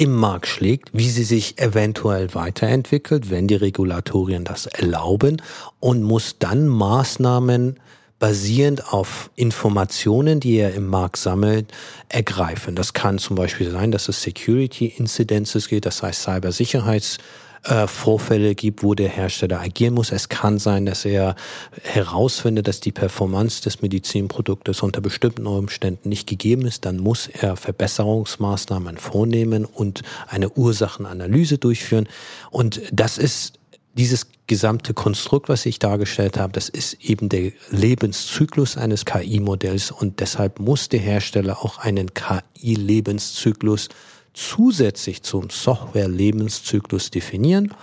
im 0.00 0.16
Markt 0.16 0.46
schlägt, 0.46 0.88
wie 0.94 1.10
sie 1.10 1.24
sich 1.24 1.60
eventuell 1.60 2.34
weiterentwickelt, 2.34 3.28
wenn 3.28 3.46
die 3.46 3.56
Regulatorien 3.56 4.44
das 4.44 4.64
erlauben 4.64 5.42
und 5.78 6.02
muss 6.02 6.38
dann 6.38 6.68
Maßnahmen 6.68 7.78
basierend 8.18 8.94
auf 8.94 9.30
Informationen, 9.36 10.40
die 10.40 10.56
er 10.56 10.72
im 10.72 10.86
Markt 10.86 11.18
sammelt, 11.18 11.70
ergreifen. 12.08 12.76
Das 12.76 12.94
kann 12.94 13.18
zum 13.18 13.36
Beispiel 13.36 13.70
sein, 13.70 13.92
dass 13.92 14.08
es 14.08 14.22
Security 14.22 14.86
Incidences 14.86 15.68
geht, 15.68 15.84
das 15.84 16.02
heißt 16.02 16.22
Cybersicherheits 16.22 17.18
äh, 17.64 17.86
Vorfälle 17.86 18.54
gibt, 18.54 18.82
wo 18.82 18.94
der 18.94 19.08
Hersteller 19.08 19.60
agieren 19.60 19.94
muss. 19.94 20.12
Es 20.12 20.28
kann 20.28 20.58
sein, 20.58 20.86
dass 20.86 21.04
er 21.04 21.36
herausfindet, 21.82 22.68
dass 22.68 22.80
die 22.80 22.92
Performance 22.92 23.62
des 23.62 23.82
Medizinproduktes 23.82 24.82
unter 24.82 25.00
bestimmten 25.00 25.46
Umständen 25.46 26.08
nicht 26.08 26.26
gegeben 26.26 26.66
ist. 26.66 26.84
Dann 26.84 26.98
muss 26.98 27.28
er 27.28 27.56
Verbesserungsmaßnahmen 27.56 28.96
vornehmen 28.96 29.64
und 29.64 30.02
eine 30.28 30.50
Ursachenanalyse 30.50 31.58
durchführen. 31.58 32.08
Und 32.50 32.80
das 32.92 33.18
ist 33.18 33.58
dieses 33.94 34.28
gesamte 34.46 34.94
Konstrukt, 34.94 35.48
was 35.48 35.66
ich 35.66 35.78
dargestellt 35.78 36.38
habe, 36.38 36.52
das 36.52 36.68
ist 36.68 36.94
eben 36.94 37.28
der 37.28 37.52
Lebenszyklus 37.70 38.76
eines 38.76 39.04
KI-Modells 39.04 39.90
und 39.90 40.20
deshalb 40.20 40.58
muss 40.58 40.88
der 40.88 41.00
Hersteller 41.00 41.64
auch 41.64 41.78
einen 41.78 42.14
KI-Lebenszyklus 42.14 43.88
zusätzlich 44.34 45.22
zum 45.22 45.50
Software-Lebenszyklus 45.50 47.10
definieren. 47.10 47.74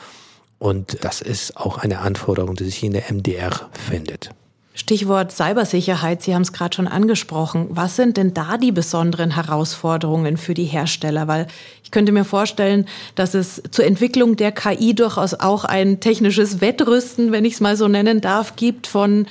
Und 0.60 1.04
das 1.04 1.22
ist 1.22 1.58
auch 1.58 1.78
eine 1.78 2.00
Anforderung, 2.00 2.56
die 2.56 2.66
sich 2.66 2.84
in 2.84 2.94
der 2.94 3.12
MDR 3.12 3.70
findet. 3.74 4.32
Stichwort 4.78 5.32
Cybersicherheit, 5.32 6.22
Sie 6.22 6.36
haben 6.36 6.44
es 6.44 6.54
gerade 6.54 6.76
schon 6.76 6.88
angesprochen. 6.88 7.66
Was 7.72 7.96
sind 7.96 8.16
denn 8.16 8.36
da 8.36 8.58
die 8.58 8.72
besonderen 8.72 9.32
Herausforderungen 9.32 10.38
für 10.38 10.54
die 10.54 10.66
Hersteller? 10.66 11.28
Weil 11.28 11.48
ich 11.84 11.90
könnte 11.90 12.12
mir 12.12 12.24
vorstellen, 12.24 12.86
dass 13.16 13.34
es 13.34 13.62
zur 13.72 13.86
Entwicklung 13.86 14.36
der 14.36 14.52
KI 14.52 14.94
durchaus 14.94 15.34
auch 15.34 15.66
ein 15.66 16.00
technisches 16.00 16.62
Wettrüsten, 16.62 17.32
wenn 17.32 17.44
ich 17.44 17.56
es 17.56 17.60
mal 17.60 17.76
so 17.76 17.88
nennen 17.88 18.22
darf, 18.22 18.56
gibt 18.56 18.86
von 18.86 19.26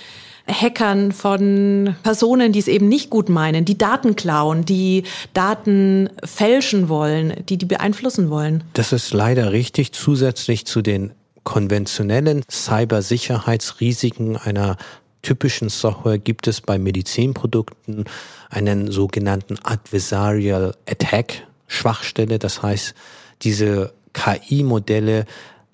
Hackern, 0.49 1.13
von 1.13 1.97
Personen, 2.03 2.53
die 2.53 2.59
es 2.61 2.69
eben 2.69 2.89
nicht 2.89 3.11
gut 3.11 3.29
meinen, 3.29 3.65
die 3.65 3.77
Daten 3.77 4.15
klauen, 4.17 4.65
die 4.65 5.03
Daten 5.35 6.09
fälschen 6.25 6.89
wollen, 6.89 7.35
die 7.49 7.57
die 7.57 7.67
beeinflussen 7.67 8.31
wollen. 8.31 8.65
Das 8.75 8.93
ist 8.93 9.13
leider 9.13 9.53
richtig. 9.53 9.93
Zusätzlich 9.93 10.67
zu 10.67 10.83
den 10.83 11.13
konventionellen 11.43 12.43
Cybersicherheitsrisiken 12.51 14.37
einer 14.37 14.77
typischen 15.23 15.69
Software 15.69 16.19
gibt 16.19 16.47
es 16.47 16.61
bei 16.61 16.79
Medizinprodukten 16.79 18.05
einen 18.49 18.91
sogenannten 18.93 19.57
Adversarial 19.65 20.75
Attack 20.89 21.43
Schwachstelle. 21.67 22.39
Das 22.39 22.63
heißt, 22.63 22.95
diese 23.43 23.93
KI-Modelle 24.13 25.27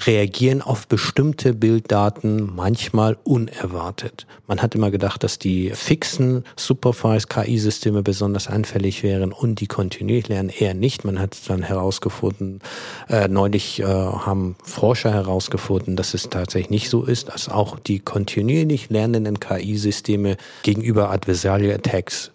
reagieren 0.06 0.62
auf 0.62 0.86
bestimmte 0.86 1.54
Bilddaten 1.54 2.54
manchmal 2.54 3.16
unerwartet. 3.24 4.26
Man 4.46 4.62
hat 4.62 4.74
immer 4.74 4.90
gedacht, 4.90 5.22
dass 5.22 5.38
die 5.38 5.70
fixen 5.70 6.44
Supervised 6.56 7.28
KI-Systeme 7.28 8.02
besonders 8.02 8.48
anfällig 8.48 9.02
wären 9.02 9.32
und 9.32 9.60
die 9.60 9.66
kontinuierlich 9.66 10.28
lernen 10.28 10.50
eher 10.50 10.74
nicht. 10.74 11.04
Man 11.04 11.18
hat 11.18 11.36
dann 11.48 11.62
herausgefunden, 11.62 12.60
äh, 13.08 13.28
neulich 13.28 13.80
äh, 13.80 13.84
haben 13.84 14.56
Forscher 14.62 15.12
herausgefunden, 15.12 15.96
dass 15.96 16.14
es 16.14 16.30
tatsächlich 16.30 16.70
nicht 16.70 16.90
so 16.90 17.04
ist, 17.04 17.28
dass 17.28 17.48
auch 17.48 17.78
die 17.78 18.00
kontinuierlich 18.00 18.90
lernenden 18.90 19.40
KI-Systeme 19.40 20.36
gegenüber 20.62 21.10
Adversarial 21.10 21.74
Attacks 21.74 22.32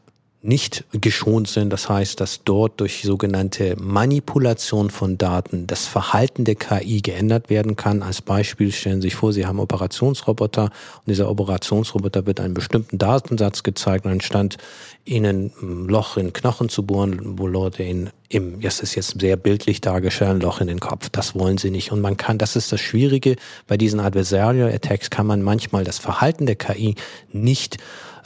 nicht 0.47 0.85
geschont 0.93 1.49
sind. 1.49 1.71
Das 1.71 1.89
heißt, 1.89 2.21
dass 2.21 2.43
dort 2.45 2.79
durch 2.79 3.01
sogenannte 3.03 3.75
Manipulation 3.79 4.89
von 4.89 5.17
Daten 5.17 5.67
das 5.67 5.85
Verhalten 5.85 6.45
der 6.45 6.55
KI 6.55 7.01
geändert 7.01 7.49
werden 7.49 7.75
kann. 7.75 8.01
Als 8.01 8.21
Beispiel 8.21 8.71
stellen 8.71 9.01
Sie 9.01 9.09
sich 9.09 9.15
vor, 9.15 9.33
Sie 9.33 9.45
haben 9.45 9.59
Operationsroboter 9.59 10.63
und 10.63 11.07
dieser 11.07 11.29
Operationsroboter 11.29 12.25
wird 12.25 12.39
einen 12.39 12.53
bestimmten 12.53 12.97
Datensatz 12.97 13.61
gezeigt 13.63 14.05
und 14.05 14.11
anstatt 14.11 14.57
Ihnen 15.03 15.51
ein 15.61 15.87
Loch 15.87 16.15
in 16.15 16.31
Knochen 16.31 16.69
zu 16.69 16.83
bohren, 16.83 17.37
wo 17.37 17.45
Leute 17.45 17.83
in 17.83 18.09
im, 18.29 18.59
das 18.59 18.81
ist 18.81 18.95
jetzt 18.95 19.19
sehr 19.19 19.37
bildlich 19.37 19.79
dargestellt, 19.79 20.31
ein 20.31 20.39
Loch 20.41 20.59
in 20.59 20.67
den 20.67 20.81
Kopf. 20.81 21.09
Das 21.09 21.33
wollen 21.35 21.57
sie 21.57 21.71
nicht. 21.71 21.93
Und 21.93 22.01
man 22.01 22.17
kann, 22.17 22.37
das 22.37 22.57
ist 22.57 22.71
das 22.73 22.81
Schwierige, 22.81 23.37
bei 23.67 23.77
diesen 23.77 24.01
Adversarial 24.01 24.69
Attacks 24.73 25.09
kann 25.09 25.27
man 25.27 25.41
manchmal 25.41 25.85
das 25.85 25.97
Verhalten 25.97 26.45
der 26.45 26.57
KI 26.57 26.95
nicht 27.31 27.77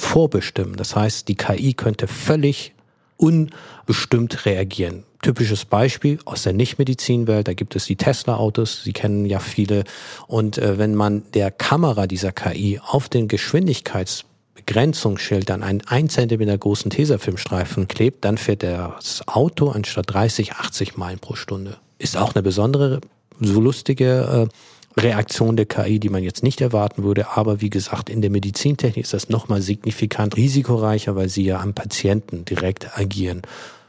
vorbestimmen. 0.02 0.76
Das 0.76 0.96
heißt, 0.96 1.28
die 1.28 1.36
KI 1.36 1.74
könnte 1.74 2.08
völlig 2.08 2.74
unbestimmt 3.18 4.46
reagieren. 4.46 5.04
Typisches 5.22 5.66
Beispiel 5.66 6.18
aus 6.26 6.42
der 6.44 6.54
Nichtmedizinwelt, 6.54 7.48
da 7.48 7.54
gibt 7.54 7.76
es 7.76 7.86
die 7.86 7.96
Tesla-Autos, 7.96 8.84
Sie 8.84 8.94
kennen 8.94 9.28
ja 9.28 9.38
viele. 9.40 9.84
Und 10.26 10.58
äh, 10.58 10.80
wenn 10.80 10.96
man 10.96 11.22
der 11.34 11.52
Kamera 11.52 12.08
dieser 12.08 12.32
KI 12.32 12.82
auf 12.84 13.10
den 13.10 13.28
Geschwindigkeitsbegrenzungsschild 13.28 15.52
an 15.52 15.62
einen 15.62 15.82
1 15.86 16.14
cm 16.14 16.60
großen 16.60 16.90
Tesafilmstreifen 16.90 17.88
klebt, 17.88 18.26
dann 18.26 18.40
fährt 18.40 18.64
das 18.64 19.28
Auto 19.28 19.70
anstatt 19.70 20.12
30, 20.12 20.54
80 20.54 20.98
Meilen 20.98 21.20
pro 21.20 21.36
Stunde. 21.36 21.78
Ist 22.00 22.18
auch 22.18 22.34
eine 22.34 22.42
besondere, 22.42 23.02
so 23.40 23.62
lustige 23.62 24.50
äh, 24.50 24.52
Reaktion 24.98 25.56
der 25.56 25.66
KI, 25.66 26.00
die 26.00 26.10
man 26.10 26.24
jetzt 26.24 26.44
nicht 26.44 26.62
erwarten 26.62 27.04
würde. 27.04 27.30
Aber 27.36 27.62
wie 27.62 27.70
gesagt, 27.70 28.10
in 28.10 28.22
der 28.22 28.30
Medizintechnik 28.30 29.04
ist 29.04 29.14
das 29.14 29.30
nochmal 29.30 29.62
signifikant 29.62 30.38
risikoreicher, 30.38 31.16
weil 31.16 31.30
sie 31.30 31.44
ja 31.44 31.60
am 31.60 31.74
Patienten 31.74 32.46
direkt 32.46 32.98
agieren. 32.98 33.42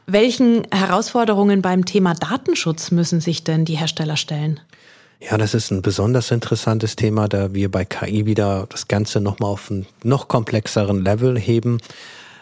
Welchen 0.05 0.67
Herausforderungen 0.71 1.61
beim 1.61 1.85
Thema 1.85 2.13
Datenschutz 2.13 2.91
müssen 2.91 3.21
sich 3.21 3.43
denn 3.43 3.65
die 3.65 3.77
Hersteller 3.77 4.17
stellen? 4.17 4.59
Ja, 5.19 5.37
das 5.37 5.53
ist 5.53 5.71
ein 5.71 5.81
besonders 5.81 6.31
interessantes 6.31 6.97
Thema, 6.97 7.29
da 7.29 7.53
wir 7.53 7.71
bei 7.71 7.85
KI 7.85 8.25
wieder 8.25 8.67
das 8.69 8.89
Ganze 8.89 9.21
nochmal 9.21 9.51
auf 9.51 9.71
einen 9.71 9.85
noch 10.03 10.27
komplexeren 10.27 11.01
Level 11.03 11.39
heben. 11.39 11.79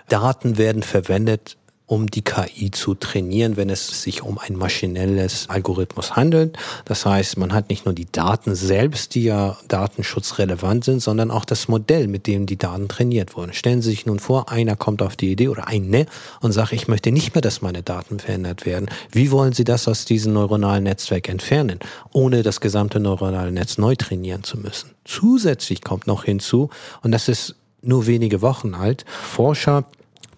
Daten 0.09 0.57
werden 0.57 0.81
verwendet 0.81 1.57
um 1.91 2.09
die 2.09 2.21
KI 2.21 2.71
zu 2.71 2.95
trainieren, 2.95 3.57
wenn 3.57 3.69
es 3.69 4.01
sich 4.01 4.23
um 4.23 4.37
ein 4.39 4.55
maschinelles 4.55 5.49
Algorithmus 5.49 6.15
handelt. 6.15 6.57
Das 6.85 7.05
heißt, 7.05 7.37
man 7.37 7.51
hat 7.51 7.67
nicht 7.67 7.83
nur 7.83 7.93
die 7.93 8.09
Daten 8.09 8.55
selbst, 8.55 9.13
die 9.13 9.25
ja 9.25 9.57
datenschutzrelevant 9.67 10.85
sind, 10.85 11.01
sondern 11.01 11.31
auch 11.31 11.43
das 11.43 11.67
Modell, 11.67 12.07
mit 12.07 12.27
dem 12.27 12.45
die 12.45 12.55
Daten 12.55 12.87
trainiert 12.87 13.35
wurden. 13.35 13.51
Stellen 13.51 13.81
Sie 13.81 13.89
sich 13.89 14.05
nun 14.05 14.19
vor, 14.19 14.49
einer 14.49 14.77
kommt 14.77 15.01
auf 15.01 15.17
die 15.17 15.33
Idee 15.33 15.49
oder 15.49 15.67
eine 15.67 16.05
und 16.39 16.53
sagt, 16.53 16.71
ich 16.71 16.87
möchte 16.87 17.11
nicht 17.11 17.35
mehr, 17.35 17.41
dass 17.41 17.61
meine 17.61 17.83
Daten 17.83 18.19
verändert 18.19 18.65
werden. 18.65 18.89
Wie 19.11 19.29
wollen 19.29 19.51
Sie 19.51 19.65
das 19.65 19.89
aus 19.89 20.05
diesem 20.05 20.31
neuronalen 20.31 20.85
Netzwerk 20.85 21.27
entfernen, 21.27 21.79
ohne 22.13 22.41
das 22.41 22.61
gesamte 22.61 23.01
neuronale 23.01 23.51
Netz 23.51 23.77
neu 23.77 23.97
trainieren 23.97 24.43
zu 24.43 24.57
müssen? 24.57 24.91
Zusätzlich 25.03 25.81
kommt 25.81 26.07
noch 26.07 26.23
hinzu, 26.23 26.69
und 27.03 27.11
das 27.11 27.27
ist 27.27 27.55
nur 27.81 28.07
wenige 28.07 28.41
Wochen 28.41 28.75
alt, 28.75 29.03
Forscher 29.09 29.83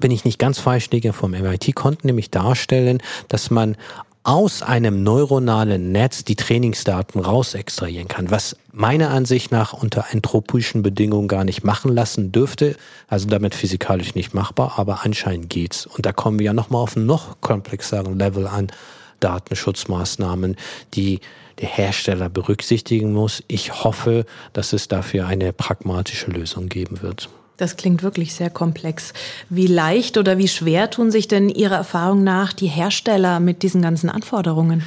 wenn 0.04 0.12
ich 0.12 0.26
nicht 0.26 0.38
ganz 0.38 0.60
falsch 0.60 0.90
liege, 0.92 1.14
vom 1.14 1.32
MIT 1.32 1.74
konnten 1.76 2.08
nämlich 2.08 2.30
darstellen, 2.30 3.02
dass 3.30 3.50
man 3.50 3.78
aus 4.24 4.62
einem 4.62 5.04
neuronalen 5.04 5.92
Netz 5.92 6.24
die 6.24 6.38
Trainingsdaten 6.38 7.20
raus 7.20 7.56
extrahieren 7.56 8.08
kann, 8.08 8.32
was 8.32 8.56
meiner 8.72 9.10
Ansicht 9.10 9.52
nach 9.52 9.74
unter 9.74 10.06
entropischen 10.12 10.82
Bedingungen 10.82 11.28
gar 11.28 11.44
nicht 11.44 11.64
machen 11.64 11.94
lassen 11.94 12.32
dürfte, 12.32 12.78
also 13.08 13.28
damit 13.28 13.54
physikalisch 13.54 14.16
nicht 14.16 14.34
machbar, 14.34 14.74
aber 14.78 15.04
anscheinend 15.04 15.50
geht's. 15.50 15.86
Und 15.86 16.06
da 16.06 16.14
kommen 16.14 16.40
wir 16.40 16.46
ja 16.46 16.54
nochmal 16.54 16.82
auf 16.82 16.96
einen 16.96 17.06
noch 17.06 17.42
komplexeren 17.42 18.18
Level 18.18 18.48
an 18.48 18.72
Datenschutzmaßnahmen, 19.20 20.56
die 20.94 21.20
der 21.60 21.68
Hersteller 21.68 22.30
berücksichtigen 22.30 23.14
muss. 23.14 23.44
Ich 23.48 23.84
hoffe, 23.84 24.26
dass 24.54 24.74
es 24.74 24.88
dafür 24.88 25.28
eine 25.28 25.52
pragmatische 25.52 26.32
Lösung 26.32 26.70
geben 26.70 27.02
wird. 27.02 27.30
Das 27.64 27.78
klingt 27.78 28.04
wirklich 28.04 28.34
sehr 28.34 28.50
komplex. 28.50 29.14
Wie 29.48 29.68
leicht 29.68 30.18
oder 30.18 30.38
wie 30.38 30.50
schwer 30.50 30.90
tun 30.90 31.12
sich 31.12 31.30
denn 31.30 31.48
Ihrer 31.48 31.78
Erfahrung 31.78 32.22
nach 32.22 32.52
die 32.52 32.68
Hersteller 32.68 33.40
mit 33.40 33.64
diesen 33.64 33.82
ganzen 33.82 34.10
Anforderungen? 34.10 34.84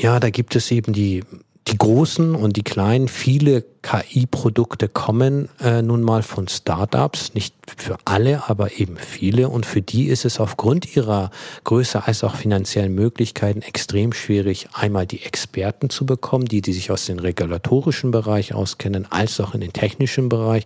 Ja, 0.00 0.20
da 0.20 0.30
gibt 0.30 0.54
es 0.54 0.70
eben 0.70 0.92
die 0.92 1.24
die 1.68 1.76
großen 1.76 2.34
und 2.34 2.56
die 2.56 2.62
kleinen, 2.62 3.08
viele 3.08 3.62
KI-Produkte 3.82 4.88
kommen 4.88 5.48
äh, 5.60 5.82
nun 5.82 6.02
mal 6.02 6.22
von 6.22 6.48
Startups, 6.48 7.34
nicht 7.34 7.54
für 7.76 7.96
alle, 8.04 8.48
aber 8.48 8.78
eben 8.78 8.96
viele. 8.96 9.48
Und 9.48 9.66
für 9.66 9.82
die 9.82 10.06
ist 10.06 10.24
es 10.24 10.40
aufgrund 10.40 10.96
ihrer 10.96 11.30
Größe 11.64 12.06
als 12.06 12.24
auch 12.24 12.36
finanziellen 12.36 12.94
Möglichkeiten 12.94 13.62
extrem 13.62 14.12
schwierig, 14.12 14.68
einmal 14.72 15.06
die 15.06 15.22
Experten 15.22 15.90
zu 15.90 16.06
bekommen, 16.06 16.46
die, 16.46 16.62
die 16.62 16.72
sich 16.72 16.90
aus 16.90 17.06
dem 17.06 17.18
regulatorischen 17.18 18.10
Bereich 18.10 18.54
auskennen, 18.54 19.06
als 19.10 19.38
auch 19.40 19.54
in 19.54 19.60
den 19.60 19.72
technischen 19.72 20.28
Bereich. 20.28 20.64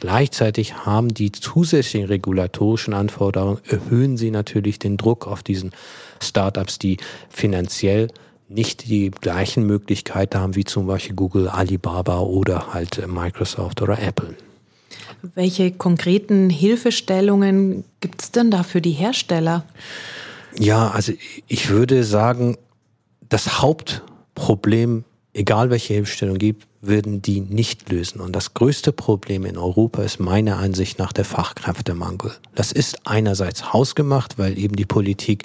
Gleichzeitig 0.00 0.86
haben 0.86 1.12
die 1.12 1.32
zusätzlichen 1.32 2.06
regulatorischen 2.06 2.94
Anforderungen, 2.94 3.58
erhöhen 3.68 4.16
sie 4.16 4.30
natürlich 4.30 4.78
den 4.78 4.96
Druck 4.96 5.26
auf 5.26 5.42
diesen 5.42 5.72
Startups, 6.22 6.78
die 6.78 6.98
finanziell 7.28 8.06
nicht 8.48 8.88
die 8.88 9.10
gleichen 9.10 9.66
Möglichkeiten 9.66 10.38
haben 10.38 10.54
wie 10.54 10.64
zum 10.64 10.86
Beispiel 10.86 11.16
Google, 11.16 11.48
Alibaba 11.48 12.20
oder 12.20 12.72
halt 12.72 13.04
Microsoft 13.08 13.82
oder 13.82 14.00
Apple. 14.00 14.36
Welche 15.34 15.72
konkreten 15.72 16.48
Hilfestellungen 16.48 17.82
gibt 18.00 18.22
es 18.22 18.30
denn 18.30 18.52
da 18.52 18.62
für 18.62 18.80
die 18.80 18.92
Hersteller? 18.92 19.64
Ja, 20.56 20.90
also 20.90 21.12
ich 21.48 21.70
würde 21.70 22.04
sagen, 22.04 22.56
das 23.28 23.60
Hauptproblem 23.60 25.04
egal 25.38 25.70
welche 25.70 25.94
Hilfestellung 25.94 26.38
gibt, 26.38 26.66
würden 26.80 27.22
die 27.22 27.40
nicht 27.40 27.90
lösen. 27.90 28.20
Und 28.20 28.34
das 28.34 28.54
größte 28.54 28.92
Problem 28.92 29.44
in 29.44 29.58
Europa 29.58 30.02
ist 30.02 30.20
meiner 30.20 30.58
Ansicht 30.58 30.98
nach 30.98 31.12
der 31.12 31.24
Fachkräftemangel. 31.24 32.32
Das 32.54 32.72
ist 32.72 33.06
einerseits 33.06 33.72
hausgemacht, 33.72 34.38
weil 34.38 34.58
eben 34.58 34.76
die 34.76 34.86
Politik 34.86 35.44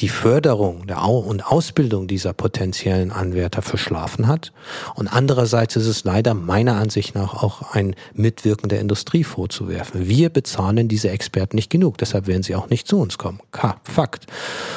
die 0.00 0.08
Förderung 0.08 0.84
und 0.88 1.46
Ausbildung 1.46 2.06
dieser 2.06 2.32
potenziellen 2.32 3.10
Anwärter 3.10 3.60
verschlafen 3.60 4.26
hat. 4.26 4.52
Und 4.94 5.08
andererseits 5.08 5.76
ist 5.76 5.86
es 5.86 6.04
leider 6.04 6.32
meiner 6.34 6.76
Ansicht 6.76 7.14
nach 7.14 7.42
auch 7.42 7.74
ein 7.74 7.94
Mitwirken 8.14 8.68
der 8.68 8.80
Industrie 8.80 9.24
vorzuwerfen. 9.24 10.08
Wir 10.08 10.30
bezahlen 10.30 10.88
diese 10.88 11.10
Experten 11.10 11.56
nicht 11.56 11.70
genug, 11.70 11.98
deshalb 11.98 12.26
werden 12.26 12.42
sie 12.42 12.54
auch 12.54 12.70
nicht 12.70 12.88
zu 12.88 12.98
uns 12.98 13.18
kommen. 13.18 13.40
Ka, 13.52 13.76
Fakt. 13.84 14.26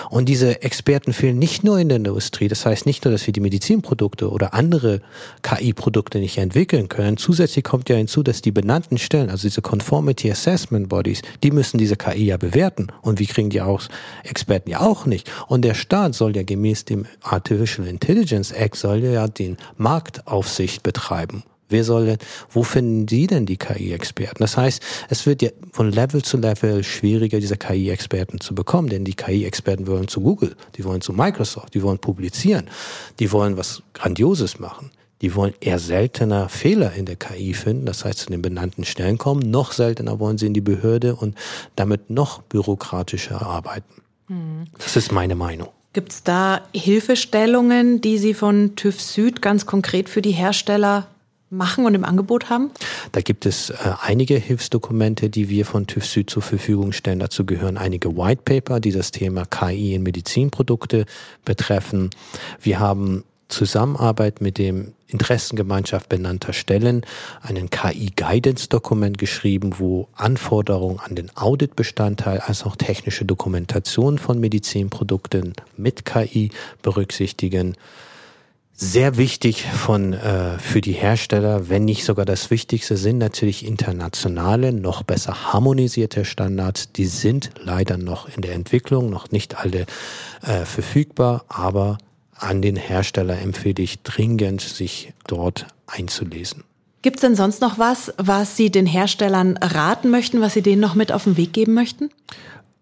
Und 0.10 0.28
diese 0.28 0.62
Experten 0.62 1.14
fehlen 1.14 1.40
nicht 1.40 1.64
nur 1.64 1.80
in 1.80 1.90
der 1.90 1.98
Industrie. 1.98 2.48
Das 2.48 2.66
heißt 2.66 2.86
nicht 2.86 3.06
nur, 3.06 3.12
dass 3.12 3.26
wir 3.26 3.34
die 3.34 3.40
Medizinprodukte 3.40 4.30
oder 4.30 4.54
andere 4.54 5.02
KI-Produkte 5.42 6.20
nicht 6.20 6.38
entwickeln 6.38 6.90
können. 6.90 7.18
Zusätzlich 7.18 7.64
kommt 7.64 7.90
ja 7.90 7.96
hinzu, 7.96 8.24
dass 8.24 8.42
die 8.42 8.52
benannten 8.52 8.98
Stellen, 8.98 9.30
also 9.30 9.48
diese 9.48 9.62
Conformity 9.62 10.30
Assessment 10.30 10.90
Bodies, 10.90 11.22
die 11.44 11.52
müssen 11.52 11.78
diese 11.78 11.96
KI 11.96 12.26
ja 12.26 12.38
bewerten. 12.38 12.88
Und 13.02 13.20
wie 13.20 13.26
kriegen 13.26 13.50
die 13.50 13.62
auch 13.62 13.82
Experten 14.24 14.70
ja 14.70 14.82
auch 14.82 15.06
nicht. 15.06 15.12
Und 15.47 15.63
der 15.63 15.73
Staat 15.73 16.15
soll 16.15 16.36
ja 16.36 16.43
gemäß 16.43 16.86
dem 16.86 17.06
Artificial 17.21 17.88
Intelligence 17.88 18.52
Act 18.52 18.76
soll 18.76 18.99
ja 18.99 19.28
den 19.28 19.58
Marktaufsicht 19.78 20.84
betreiben. 20.84 21.43
Wer 21.73 21.84
soll 21.84 22.06
denn, 22.06 22.17
wo 22.52 22.62
finden 22.62 23.08
Sie 23.08 23.26
denn 23.26 23.47
die 23.47 23.58
KI-Experten? 23.58 24.38
Das 24.39 24.58
heißt, 24.58 24.80
es 25.10 25.26
wird 25.26 25.41
ja 25.41 25.49
von 25.71 25.91
Level 25.91 26.21
zu 26.21 26.38
Level 26.38 26.84
schwieriger, 26.84 27.39
diese 27.39 27.58
KI-Experten 27.58 28.39
zu 28.39 28.54
bekommen, 28.54 28.89
denn 28.89 29.06
die 29.06 29.15
KI-Experten 29.15 29.88
wollen 29.88 30.08
zu 30.08 30.21
Google, 30.21 30.56
die 30.76 30.84
wollen 30.84 31.02
zu 31.02 31.13
Microsoft, 31.13 31.73
die 31.73 31.82
wollen 31.82 31.97
publizieren, 31.97 32.69
die 33.19 33.32
wollen 33.32 33.58
was 33.58 33.82
Grandioses 33.93 34.60
machen. 34.60 34.91
Die 35.23 35.36
wollen 35.36 35.54
eher 35.62 35.80
seltener 35.80 36.47
Fehler 36.47 36.93
in 36.93 37.06
der 37.06 37.15
KI 37.15 37.56
finden, 37.56 37.88
das 37.88 38.06
heißt 38.06 38.19
zu 38.19 38.26
den 38.28 38.41
benannten 38.41 38.84
Stellen 38.84 39.17
kommen. 39.17 39.49
Noch 39.49 39.71
seltener 39.71 40.19
wollen 40.19 40.38
sie 40.38 40.47
in 40.47 40.54
die 40.54 40.62
Behörde 40.62 41.15
und 41.15 41.36
damit 41.76 42.12
noch 42.12 42.43
bürokratischer 42.43 43.41
arbeiten. 43.41 44.03
Das 44.78 44.96
ist 44.96 45.12
meine 45.12 45.36
Meinung. 45.36 45.70
Gibt 45.94 46.12
es 46.12 46.24
da 46.24 46.62
Hilfestellungen, 46.74 48.02
die 48.02 48.18
Sie 48.18 48.34
von 48.34 48.76
TÜV 48.76 49.00
Süd 49.00 49.42
ganz 49.42 49.66
konkret 49.66 50.10
für 50.10 50.22
die 50.22 50.32
Hersteller 50.32 51.08
machen 51.54 51.86
und 51.86 51.94
im 51.94 52.04
Angebot 52.04 52.50
haben? 52.50 52.72
Da 53.12 53.22
gibt 53.22 53.46
es 53.46 53.70
äh, 53.70 53.76
einige 54.02 54.36
Hilfsdokumente, 54.36 55.30
die 55.30 55.50
wir 55.50 55.66
von 55.66 55.86
TÜV 55.86 56.06
Süd 56.06 56.30
zur 56.30 56.42
Verfügung 56.42 56.92
stellen. 56.92 57.20
Dazu 57.20 57.46
gehören 57.46 57.78
einige 57.78 58.18
White 58.18 58.42
Paper, 58.44 58.80
die 58.80 58.92
das 58.92 59.12
Thema 59.12 59.46
KI 59.46 59.94
in 59.94 60.02
Medizinprodukte 60.04 61.06
betreffen. 61.46 62.10
Wir 62.60 62.80
haben 62.80 63.24
Zusammenarbeit 63.50 64.42
mit 64.42 64.58
dem 64.58 64.94
Interessengemeinschaft 65.13 66.10
benannter 66.10 66.52
Stellen 66.52 67.06
einen 67.41 67.69
KI-Guidance-Dokument 67.69 69.17
geschrieben, 69.17 69.76
wo 69.78 70.10
Anforderungen 70.15 70.99
an 70.99 71.15
den 71.15 71.36
Auditbestandteil 71.38 72.39
als 72.39 72.63
auch 72.63 72.76
technische 72.76 73.23
Dokumentation 73.23 74.17
von 74.17 74.39
Medizinprodukten 74.39 75.54
mit 75.78 76.04
KI 76.04 76.49
berücksichtigen 76.82 77.78
sehr 78.76 79.17
wichtig 79.17 79.63
von 79.63 80.13
äh, 80.13 80.58
für 80.58 80.82
die 80.82 80.93
Hersteller, 80.93 81.69
wenn 81.69 81.86
nicht 81.86 82.04
sogar 82.04 82.26
das 82.26 82.49
Wichtigste, 82.49 82.97
sind 82.97 83.19
natürlich 83.19 83.65
internationale, 83.65 84.73
noch 84.73 85.04
besser 85.04 85.54
harmonisierte 85.54 86.26
Standards. 86.26 86.91
Die 86.91 87.06
sind 87.06 87.52
leider 87.60 87.97
noch 87.97 88.28
in 88.36 88.41
der 88.41 88.54
Entwicklung, 88.54 89.10
noch 89.10 89.32
nicht 89.32 89.58
alle 89.58 89.86
äh, 90.41 90.65
verfügbar, 90.65 91.45
aber 91.49 91.99
an 92.43 92.62
den 92.62 92.75
Hersteller 92.75 93.39
empfehle 93.39 93.82
ich 93.82 94.01
dringend, 94.03 94.62
sich 94.62 95.13
dort 95.27 95.67
einzulesen. 95.88 96.63
Gibt 97.01 97.17
es 97.17 97.21
denn 97.21 97.36
sonst 97.36 97.62
noch 97.62 97.79
was, 97.79 98.13
was 98.17 98.56
Sie 98.56 98.69
den 98.69 98.86
Herstellern 98.86 99.58
raten 99.58 100.10
möchten, 100.10 100.41
was 100.41 100.53
Sie 100.53 100.62
denen 100.62 100.82
noch 100.82 100.95
mit 100.95 101.12
auf 101.12 101.25
den 101.25 101.38
Weg 101.38 101.53
geben 101.53 101.73
möchten? 101.73 102.10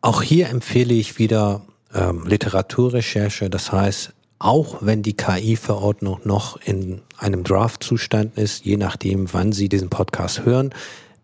Auch 0.02 0.22
hier 0.22 0.50
empfehle 0.50 0.94
ich 0.94 1.18
wieder 1.18 1.62
ähm, 1.94 2.26
Literaturrecherche, 2.28 3.50
das 3.50 3.72
heißt 3.72 4.14
auch 4.38 4.78
wenn 4.82 5.04
die 5.04 5.14
KI-Verordnung 5.14 6.20
noch 6.24 6.60
in 6.66 7.02
einem 7.20 7.44
Draft-Zustand 7.44 8.38
ist, 8.40 8.66
je 8.66 8.76
nachdem, 8.76 9.32
wann 9.34 9.52
Sie 9.52 9.70
diesen 9.70 9.90
Podcast 9.90 10.46
hören, 10.46 10.74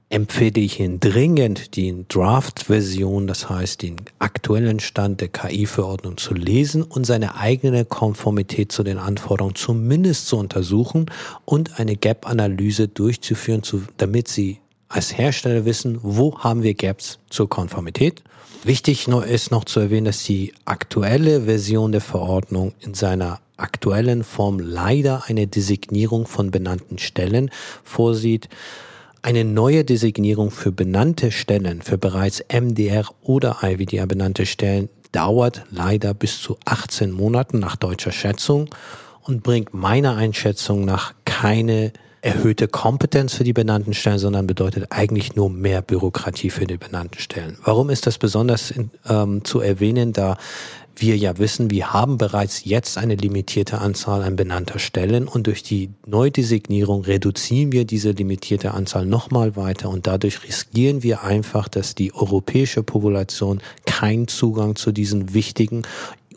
empfehle 0.10 0.62
ich 0.62 0.80
Ihnen 0.80 1.00
dringend, 1.00 1.76
die 1.76 2.06
Draft-Version, 2.08 3.28
das 3.28 3.50
heißt 3.50 3.82
den 3.82 3.98
aktuellen 4.20 4.80
Stand 4.80 5.22
der 5.22 5.28
KI-Verordnung 5.28 6.18
zu 6.18 6.34
lesen 6.34 6.84
und 6.84 7.06
seine 7.06 7.36
eigene 7.36 7.84
Konformität 7.84 8.72
zu 8.72 8.84
den 8.84 8.98
Anforderungen 8.98 9.56
zumindest 9.56 10.28
zu 10.28 10.38
untersuchen 10.38 11.12
und 11.46 11.80
eine 11.80 11.96
Gap-Analyse 11.96 12.88
durchzuführen, 12.88 13.64
damit 13.98 14.28
Sie 14.28 14.60
als 14.90 15.18
Hersteller 15.18 15.66
wissen, 15.66 16.00
wo 16.02 16.40
haben 16.40 16.64
wir 16.64 16.74
Gaps 16.74 17.20
zur 17.30 17.50
Konformität 17.50 18.24
Wichtig 18.64 19.08
ist 19.08 19.52
noch 19.52 19.66
zu 19.66 19.80
erwähnen, 19.80 20.06
dass 20.06 20.24
die 20.24 20.54
aktuelle 20.66 21.44
Version 21.44 21.92
der 21.92 22.02
Verordnung 22.02 22.74
in 22.82 22.94
seiner 22.94 23.40
aktuellen 23.56 24.24
Form 24.24 24.60
leider 24.60 25.24
eine 25.28 25.48
Designierung 25.48 26.28
von 26.28 26.52
benannten 26.52 26.98
Stellen 26.98 27.50
vorsieht. 27.84 28.50
Eine 29.22 29.44
neue 29.44 29.84
Designierung 29.84 30.52
für 30.52 30.72
benannte 30.72 31.32
Stellen, 31.32 31.82
für 31.82 31.98
bereits 31.98 32.44
MDR 32.52 33.06
oder 33.22 33.58
IVDR 33.64 34.06
benannte 34.06 34.46
Stellen, 34.46 34.90
dauert 35.12 35.64
leider 35.72 36.14
bis 36.14 36.42
zu 36.42 36.58
18 36.66 37.12
Monaten 37.12 37.60
nach 37.60 37.76
deutscher 37.76 38.12
Schätzung 38.12 38.70
und 39.24 39.44
bringt 39.44 39.74
meiner 39.74 40.16
Einschätzung 40.16 40.86
nach 40.86 41.14
keine 41.26 41.92
erhöhte 42.22 42.68
Kompetenz 42.68 43.34
für 43.34 43.44
die 43.44 43.54
benannten 43.54 43.94
Stellen, 43.94 44.20
sondern 44.20 44.48
bedeutet 44.48 44.88
eigentlich 44.92 45.36
nur 45.36 45.50
mehr 45.50 45.82
Bürokratie 45.82 46.50
für 46.50 46.66
die 46.66 46.78
benannten 46.78 47.20
Stellen. 47.20 47.58
Warum 47.64 47.90
ist 47.90 48.08
das 48.08 48.18
besonders 48.18 48.74
ähm, 49.08 49.44
zu 49.46 49.62
erwähnen, 49.62 50.14
da 50.14 50.38
wir 51.02 51.18
ja 51.18 51.38
wissen, 51.38 51.70
wir 51.70 51.94
haben 51.94 52.18
bereits 52.18 52.66
jetzt 52.66 52.98
eine 52.98 53.16
limitierte 53.16 53.80
Anzahl 53.80 54.24
an 54.24 54.36
benannter 54.36 54.80
Stellen 54.80 55.28
und 55.28 55.48
durch 55.48 55.64
die 55.64 55.90
Neudesignierung 56.06 57.04
reduzieren 57.04 57.72
wir 57.72 57.86
diese 57.86 58.12
limitierte 58.12 58.74
Anzahl 58.74 59.06
nochmal 59.06 59.56
weiter 59.56 59.90
und 59.90 60.08
dadurch 60.08 60.44
riskieren 60.44 61.04
wir 61.04 61.24
einfach, 61.24 61.68
dass 61.68 61.96
die 61.96 62.14
europäische 62.14 62.84
Population 62.84 63.62
keinen 63.86 64.28
Zugang 64.28 64.76
zu 64.76 64.92
diesen 64.92 65.34
wichtigen 65.34 65.84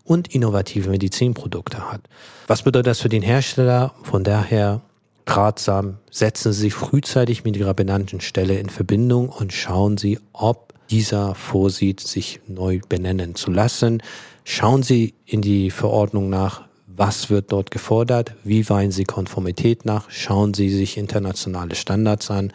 und 0.04 0.34
innovativen 0.34 0.90
Medizinprodukte 0.90 1.90
hat. 1.90 2.00
Was 2.46 2.62
bedeutet 2.62 2.88
das 2.88 3.00
für 3.00 3.08
den 3.08 3.22
Hersteller? 3.22 3.94
Von 4.02 4.24
daher 4.24 4.80
ratsam, 5.26 5.98
setzen 6.10 6.52
Sie 6.52 6.62
sich 6.62 6.74
frühzeitig 6.74 7.44
mit 7.44 7.56
Ihrer 7.56 7.74
benannten 7.74 8.20
Stelle 8.20 8.58
in 8.58 8.68
Verbindung 8.68 9.28
und 9.28 9.52
schauen 9.52 9.96
Sie, 9.96 10.18
ob 10.32 10.69
dieser 10.90 11.34
vorsieht, 11.34 12.00
sich 12.00 12.40
neu 12.46 12.80
benennen 12.88 13.34
zu 13.34 13.50
lassen. 13.50 14.02
Schauen 14.44 14.82
Sie 14.82 15.14
in 15.26 15.42
die 15.42 15.70
Verordnung 15.70 16.28
nach, 16.28 16.62
was 16.86 17.30
wird 17.30 17.52
dort 17.52 17.70
gefordert, 17.70 18.34
wie 18.44 18.68
weisen 18.68 18.92
Sie 18.92 19.04
Konformität 19.04 19.84
nach, 19.84 20.10
schauen 20.10 20.54
Sie 20.54 20.68
sich 20.68 20.96
internationale 20.96 21.74
Standards 21.74 22.30
an, 22.30 22.52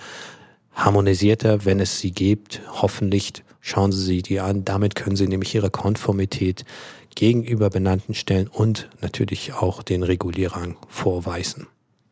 harmonisierter, 0.74 1.66
wenn 1.66 1.80
es 1.80 2.00
sie 2.00 2.12
gibt, 2.12 2.62
hoffentlich 2.70 3.44
schauen 3.62 3.92
Sie 3.92 4.04
sie 4.04 4.22
die 4.22 4.40
an. 4.40 4.66
Damit 4.66 4.96
können 4.96 5.16
Sie 5.16 5.28
nämlich 5.28 5.56
Ihre 5.56 5.72
Konformität 5.72 6.66
gegenüber 7.16 7.70
benannten 7.70 8.14
Stellen 8.14 8.48
und 8.48 8.90
natürlich 9.02 9.54
auch 9.54 9.82
den 9.82 10.04
Regulierern 10.04 10.76
vorweisen. 10.90 11.68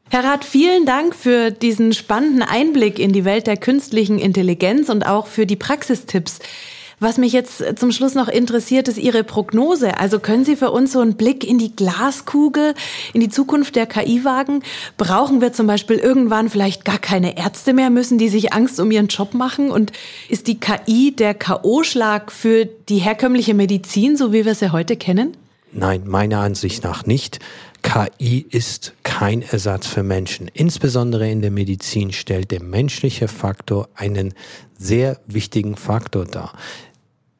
Herr 0.09 0.23
Rath, 0.23 0.45
vielen 0.45 0.85
Dank 0.85 1.15
für 1.15 1.49
diesen 1.51 1.93
spannenden 1.93 2.43
Einblick 2.43 2.99
in 2.99 3.13
die 3.13 3.25
Welt 3.25 3.47
der 3.47 3.57
künstlichen 3.57 4.19
Intelligenz 4.19 4.89
und 4.89 5.07
auch 5.07 5.27
für 5.27 5.45
die 5.45 5.55
Praxistipps. 5.55 6.39
Was 7.03 7.17
mich 7.17 7.33
jetzt 7.33 7.61
zum 7.77 7.91
Schluss 7.91 8.15
noch 8.15 8.29
interessiert, 8.29 8.87
ist 8.87 8.97
Ihre 8.97 9.25
Prognose. 9.25 9.99
Also 9.99 10.19
können 10.19 10.45
Sie 10.45 10.55
für 10.55 10.71
uns 10.71 10.93
so 10.93 11.01
einen 11.01 11.15
Blick 11.15 11.43
in 11.43 11.57
die 11.57 11.75
Glaskugel, 11.75 12.75
in 13.11 13.19
die 13.19 13.27
Zukunft 13.27 13.75
der 13.75 13.87
KI 13.87 14.23
wagen? 14.23 14.63
Brauchen 14.97 15.41
wir 15.41 15.51
zum 15.51 15.67
Beispiel 15.67 15.97
irgendwann 15.97 16.49
vielleicht 16.49 16.85
gar 16.85 16.99
keine 16.99 17.37
Ärzte 17.37 17.73
mehr? 17.73 17.89
Müssen 17.89 18.19
die 18.19 18.29
sich 18.29 18.53
Angst 18.53 18.79
um 18.79 18.89
ihren 18.89 19.07
Job 19.07 19.33
machen? 19.33 19.69
Und 19.69 19.91
ist 20.29 20.47
die 20.47 20.61
KI 20.61 21.13
der 21.13 21.33
K.O.-Schlag 21.33 22.31
für 22.31 22.65
die 22.65 22.99
herkömmliche 22.99 23.53
Medizin, 23.53 24.15
so 24.15 24.31
wie 24.31 24.45
wir 24.45 24.55
sie 24.55 24.71
heute 24.71 24.95
kennen? 24.95 25.35
Nein, 25.73 26.03
meiner 26.05 26.39
Ansicht 26.39 26.85
nach 26.85 27.05
nicht. 27.05 27.39
KI 27.81 28.45
ist 28.49 28.93
kein 29.13 29.43
Ersatz 29.43 29.86
für 29.86 30.02
Menschen. 30.02 30.47
Insbesondere 30.52 31.30
in 31.30 31.43
der 31.43 31.52
Medizin 31.52 32.12
stellt 32.12 32.49
der 32.49 32.63
menschliche 32.63 33.28
Faktor 33.28 33.88
einen 33.93 34.34
sehr 34.76 35.19
wichtigen 35.28 35.76
Faktor 35.76 36.26
dar. 36.26 36.54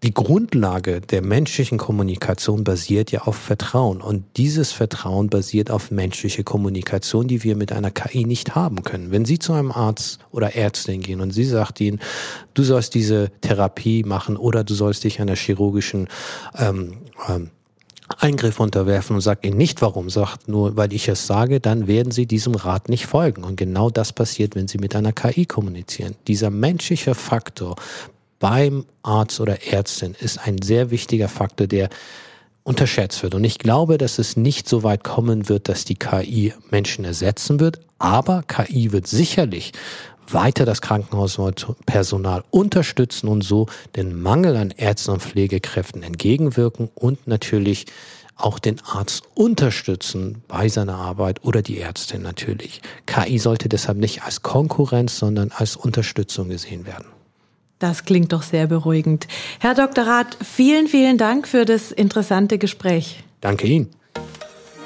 Die 0.04 0.14
Grundlage 0.14 1.02
der 1.02 1.24
menschlichen 1.24 1.80
Kommunikation 1.80 2.64
basiert 2.64 3.12
ja 3.12 3.22
auf 3.22 3.38
Vertrauen 3.38 4.02
und 4.02 4.24
dieses 4.38 4.72
Vertrauen 4.72 5.30
basiert 5.30 5.72
auf 5.72 5.90
menschliche 5.90 6.44
Kommunikation, 6.44 7.28
die 7.28 7.44
wir 7.44 7.56
mit 7.56 7.72
einer 7.72 7.90
KI 7.90 8.26
nicht 8.26 8.54
haben 8.54 8.84
können. 8.84 9.10
Wenn 9.10 9.26
Sie 9.26 9.40
zu 9.40 9.54
einem 9.54 9.72
Arzt 9.72 10.20
oder 10.30 10.56
Ärztin 10.56 11.02
gehen 11.02 11.22
und 11.22 11.32
sie 11.32 11.46
sagt 11.46 11.82
Ihnen, 11.82 12.00
du 12.54 12.62
sollst 12.62 12.94
diese 12.94 13.32
Therapie 13.42 14.04
machen 14.04 14.38
oder 14.38 14.64
du 14.64 14.76
sollst 14.76 15.06
dich 15.06 15.20
einer 15.20 15.36
chirurgischen 15.36 16.08
ähm, 16.56 16.98
ähm, 17.28 17.50
Eingriff 18.20 18.60
unterwerfen 18.60 19.16
und 19.16 19.22
sagt 19.22 19.46
ihnen 19.46 19.58
nicht 19.58 19.82
warum, 19.82 20.10
sagt 20.10 20.48
nur, 20.48 20.76
weil 20.76 20.94
ich 20.94 21.08
es 21.08 21.26
sage, 21.26 21.60
dann 21.60 21.88
werden 21.88 22.12
sie 22.12 22.26
diesem 22.26 22.56
Rat 22.56 22.90
nicht 22.90 23.06
folgen. 23.06 23.44
Und 23.44 23.56
genau 23.56 23.90
das 23.90 24.14
passiert, 24.14 24.56
wenn 24.56 24.68
sie 24.68 24.78
mit 24.78 24.96
einer 24.96 25.14
KI 25.14 25.46
kommunizieren. 25.46 26.16
Dieser 26.28 26.50
menschliche 26.50 27.16
Faktor 27.16 27.76
beim 28.40 28.86
Arzt 29.04 29.40
oder 29.40 29.72
Ärztin 29.72 30.16
ist 30.20 30.38
ein 30.38 30.62
sehr 30.62 30.92
wichtiger 30.92 31.30
Faktor, 31.30 31.68
der 31.68 31.90
unterschätzt 32.64 33.24
wird. 33.24 33.36
Und 33.36 33.44
ich 33.44 33.58
glaube, 33.58 33.98
dass 33.98 34.20
es 34.20 34.38
nicht 34.38 34.68
so 34.68 34.84
weit 34.84 35.04
kommen 35.04 35.50
wird, 35.50 35.70
dass 35.70 35.86
die 35.86 35.96
KI 35.96 36.54
Menschen 36.72 37.06
ersetzen 37.06 37.60
wird, 37.60 37.80
aber 38.00 38.44
KI 38.44 38.92
wird 38.92 39.08
sicherlich 39.08 39.72
weiter 40.30 40.66
das 40.66 40.82
Krankenhauspersonal 40.82 42.44
unterstützen 42.50 43.28
und 43.28 43.44
so 43.44 43.68
den 43.96 44.22
Mangel 44.22 44.56
an 44.56 44.72
Ärzten 44.72 45.12
und 45.12 45.22
Pflegekräften 45.22 46.04
entgegenwirken 46.04 46.90
und 46.96 47.28
natürlich 47.28 47.86
auch 48.36 48.60
den 48.60 48.82
Arzt 48.82 49.24
unterstützen 49.36 50.44
bei 50.48 50.68
seiner 50.68 50.96
Arbeit 50.96 51.44
oder 51.44 51.62
die 51.62 51.80
Ärztin 51.80 52.22
natürlich. 52.22 52.82
KI 53.06 53.38
sollte 53.38 53.70
deshalb 53.70 53.98
nicht 53.98 54.24
als 54.24 54.42
Konkurrenz, 54.42 55.20
sondern 55.20 55.52
als 55.52 55.76
Unterstützung 55.76 56.50
gesehen 56.50 56.86
werden. 56.86 57.06
Das 57.80 58.06
klingt 58.06 58.32
doch 58.32 58.44
sehr 58.44 58.68
beruhigend. 58.68 59.28
Herr 59.60 59.76
Dr. 59.76 60.06
Rath, 60.06 60.38
vielen, 60.42 60.88
vielen 60.88 61.18
Dank 61.18 61.48
für 61.48 61.66
das 61.66 61.92
interessante 61.92 62.58
Gespräch. 62.58 63.24
Danke 63.42 63.68
Ihnen. 63.68 63.90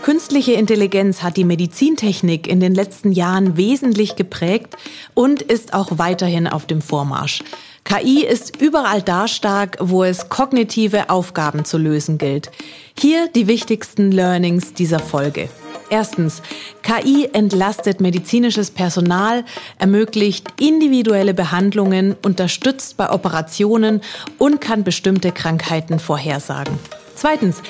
Künstliche 0.08 0.54
Intelligenz 0.54 1.22
hat 1.22 1.36
die 1.36 1.44
Medizintechnik 1.44 2.48
in 2.48 2.62
den 2.62 2.74
letzten 2.74 3.12
Jahren 3.12 3.58
wesentlich 3.58 4.16
geprägt 4.16 4.78
und 5.14 5.42
ist 5.42 5.74
auch 5.74 5.98
weiterhin 5.98 6.48
auf 6.48 6.66
dem 6.66 6.82
Vormarsch. 6.82 7.44
KI 7.84 8.24
ist 8.24 8.62
überall 8.62 9.02
da 9.02 9.28
stark, 9.28 9.76
wo 9.82 10.06
es 10.06 10.30
kognitive 10.30 11.10
Aufgaben 11.10 11.66
zu 11.66 11.78
lösen 11.78 12.18
gilt. 12.18 12.52
Hier 12.98 13.28
die 13.28 13.48
wichtigsten 13.48 14.14
Learnings 14.14 14.74
dieser 14.74 15.00
Folge. 15.00 15.50
Erstens, 15.90 16.42
KI 16.84 17.28
entlastet 17.34 18.00
medizinisches 18.00 18.72
Personal, 18.72 19.44
ermöglicht 19.78 20.54
individuelle 20.58 21.34
Behandlungen, 21.34 22.16
unterstützt 22.24 22.96
bei 22.96 23.12
Operationen 23.12 24.00
und 24.38 24.62
kann 24.62 24.86
bestimmte 24.86 25.34
Krankheiten 25.34 26.00
vorhersagen. 26.00 26.80
Zweitens, 27.18 27.64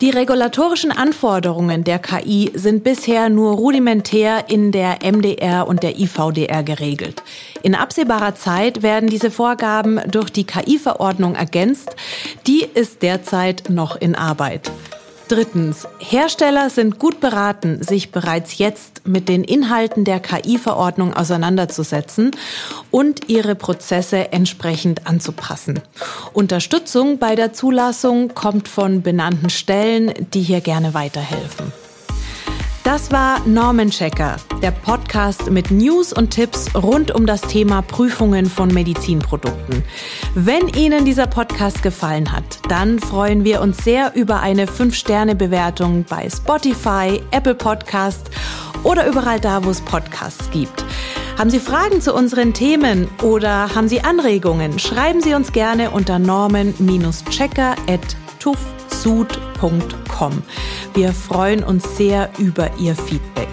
Die 0.00 0.08
regulatorischen 0.08 0.92
Anforderungen 0.92 1.84
der 1.84 1.98
KI 1.98 2.50
sind 2.54 2.84
bisher 2.84 3.28
nur 3.28 3.52
rudimentär 3.52 4.44
in 4.48 4.72
der 4.72 5.00
MDR 5.02 5.68
und 5.68 5.82
der 5.82 5.98
IVDR 5.98 6.62
geregelt. 6.62 7.22
In 7.62 7.74
absehbarer 7.74 8.34
Zeit 8.34 8.82
werden 8.82 9.10
diese 9.10 9.30
Vorgaben 9.30 10.00
durch 10.10 10.30
die 10.30 10.44
KI-Verordnung 10.44 11.34
ergänzt. 11.34 11.96
Die 12.46 12.64
ist 12.72 13.02
derzeit 13.02 13.68
noch 13.68 13.94
in 13.94 14.14
Arbeit. 14.14 14.70
Drittens. 15.30 15.86
Hersteller 16.00 16.70
sind 16.70 16.98
gut 16.98 17.20
beraten, 17.20 17.84
sich 17.84 18.10
bereits 18.10 18.58
jetzt 18.58 19.06
mit 19.06 19.28
den 19.28 19.44
Inhalten 19.44 20.04
der 20.04 20.18
KI-Verordnung 20.18 21.14
auseinanderzusetzen 21.14 22.32
und 22.90 23.28
ihre 23.28 23.54
Prozesse 23.54 24.32
entsprechend 24.32 25.06
anzupassen. 25.06 25.78
Unterstützung 26.32 27.18
bei 27.18 27.36
der 27.36 27.52
Zulassung 27.52 28.34
kommt 28.34 28.66
von 28.66 29.02
benannten 29.02 29.50
Stellen, 29.50 30.12
die 30.34 30.42
hier 30.42 30.60
gerne 30.62 30.94
weiterhelfen. 30.94 31.72
Das 32.90 33.12
war 33.12 33.46
Norman 33.46 33.90
Checker, 33.90 34.34
der 34.60 34.72
Podcast 34.72 35.48
mit 35.48 35.70
News 35.70 36.12
und 36.12 36.30
Tipps 36.30 36.74
rund 36.74 37.12
um 37.12 37.24
das 37.24 37.40
Thema 37.40 37.82
Prüfungen 37.82 38.46
von 38.46 38.74
Medizinprodukten. 38.74 39.84
Wenn 40.34 40.66
Ihnen 40.66 41.04
dieser 41.04 41.28
Podcast 41.28 41.84
gefallen 41.84 42.32
hat, 42.32 42.58
dann 42.68 42.98
freuen 42.98 43.44
wir 43.44 43.60
uns 43.60 43.84
sehr 43.84 44.16
über 44.16 44.40
eine 44.40 44.66
5-Sterne-Bewertung 44.66 46.04
bei 46.08 46.28
Spotify, 46.28 47.22
Apple 47.30 47.54
Podcast 47.54 48.28
oder 48.82 49.06
überall 49.06 49.38
da, 49.38 49.64
wo 49.64 49.70
es 49.70 49.80
Podcasts 49.82 50.50
gibt. 50.50 50.84
Haben 51.38 51.50
Sie 51.50 51.60
Fragen 51.60 52.00
zu 52.00 52.12
unseren 52.12 52.54
Themen 52.54 53.06
oder 53.22 53.72
haben 53.72 53.86
Sie 53.86 54.00
Anregungen? 54.00 54.80
Schreiben 54.80 55.20
Sie 55.20 55.34
uns 55.34 55.52
gerne 55.52 55.92
unter 55.92 56.18
norman-checker.tuffsud.com. 59.04 60.42
Wir 60.94 61.12
freuen 61.12 61.64
uns 61.64 61.96
sehr 61.96 62.30
über 62.38 62.70
Ihr 62.78 62.94
Feedback. 62.94 63.48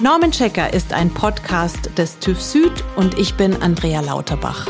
Norman 0.00 0.30
Checker 0.30 0.72
ist 0.72 0.92
ein 0.92 1.10
Podcast 1.10 1.90
des 1.98 2.20
TÜV 2.20 2.40
Süd 2.40 2.72
und 2.94 3.18
ich 3.18 3.34
bin 3.34 3.60
Andrea 3.60 4.00
Lauterbach. 4.00 4.68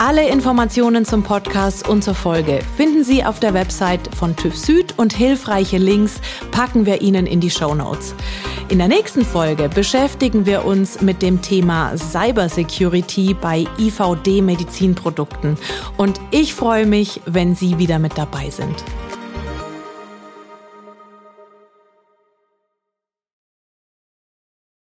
Alle 0.00 0.28
Informationen 0.28 1.04
zum 1.04 1.22
Podcast 1.22 1.86
und 1.86 2.02
zur 2.02 2.16
Folge 2.16 2.58
finden 2.76 3.04
Sie 3.04 3.24
auf 3.24 3.38
der 3.38 3.54
Website 3.54 4.12
von 4.16 4.34
TÜV 4.34 4.56
Süd 4.56 4.94
und 4.96 5.12
hilfreiche 5.12 5.78
Links 5.78 6.20
packen 6.50 6.86
wir 6.86 7.02
Ihnen 7.02 7.26
in 7.26 7.38
die 7.38 7.50
Show 7.50 7.72
Notes. 7.72 8.16
In 8.68 8.78
der 8.78 8.88
nächsten 8.88 9.24
Folge 9.24 9.68
beschäftigen 9.68 10.44
wir 10.44 10.64
uns 10.64 11.00
mit 11.00 11.22
dem 11.22 11.40
Thema 11.40 11.96
Cybersecurity 11.96 13.34
bei 13.34 13.68
IVD 13.78 14.42
Medizinprodukten 14.42 15.56
und 15.96 16.20
ich 16.32 16.52
freue 16.52 16.86
mich, 16.86 17.20
wenn 17.26 17.54
Sie 17.54 17.78
wieder 17.78 18.00
mit 18.00 18.18
dabei 18.18 18.50
sind. 18.50 18.82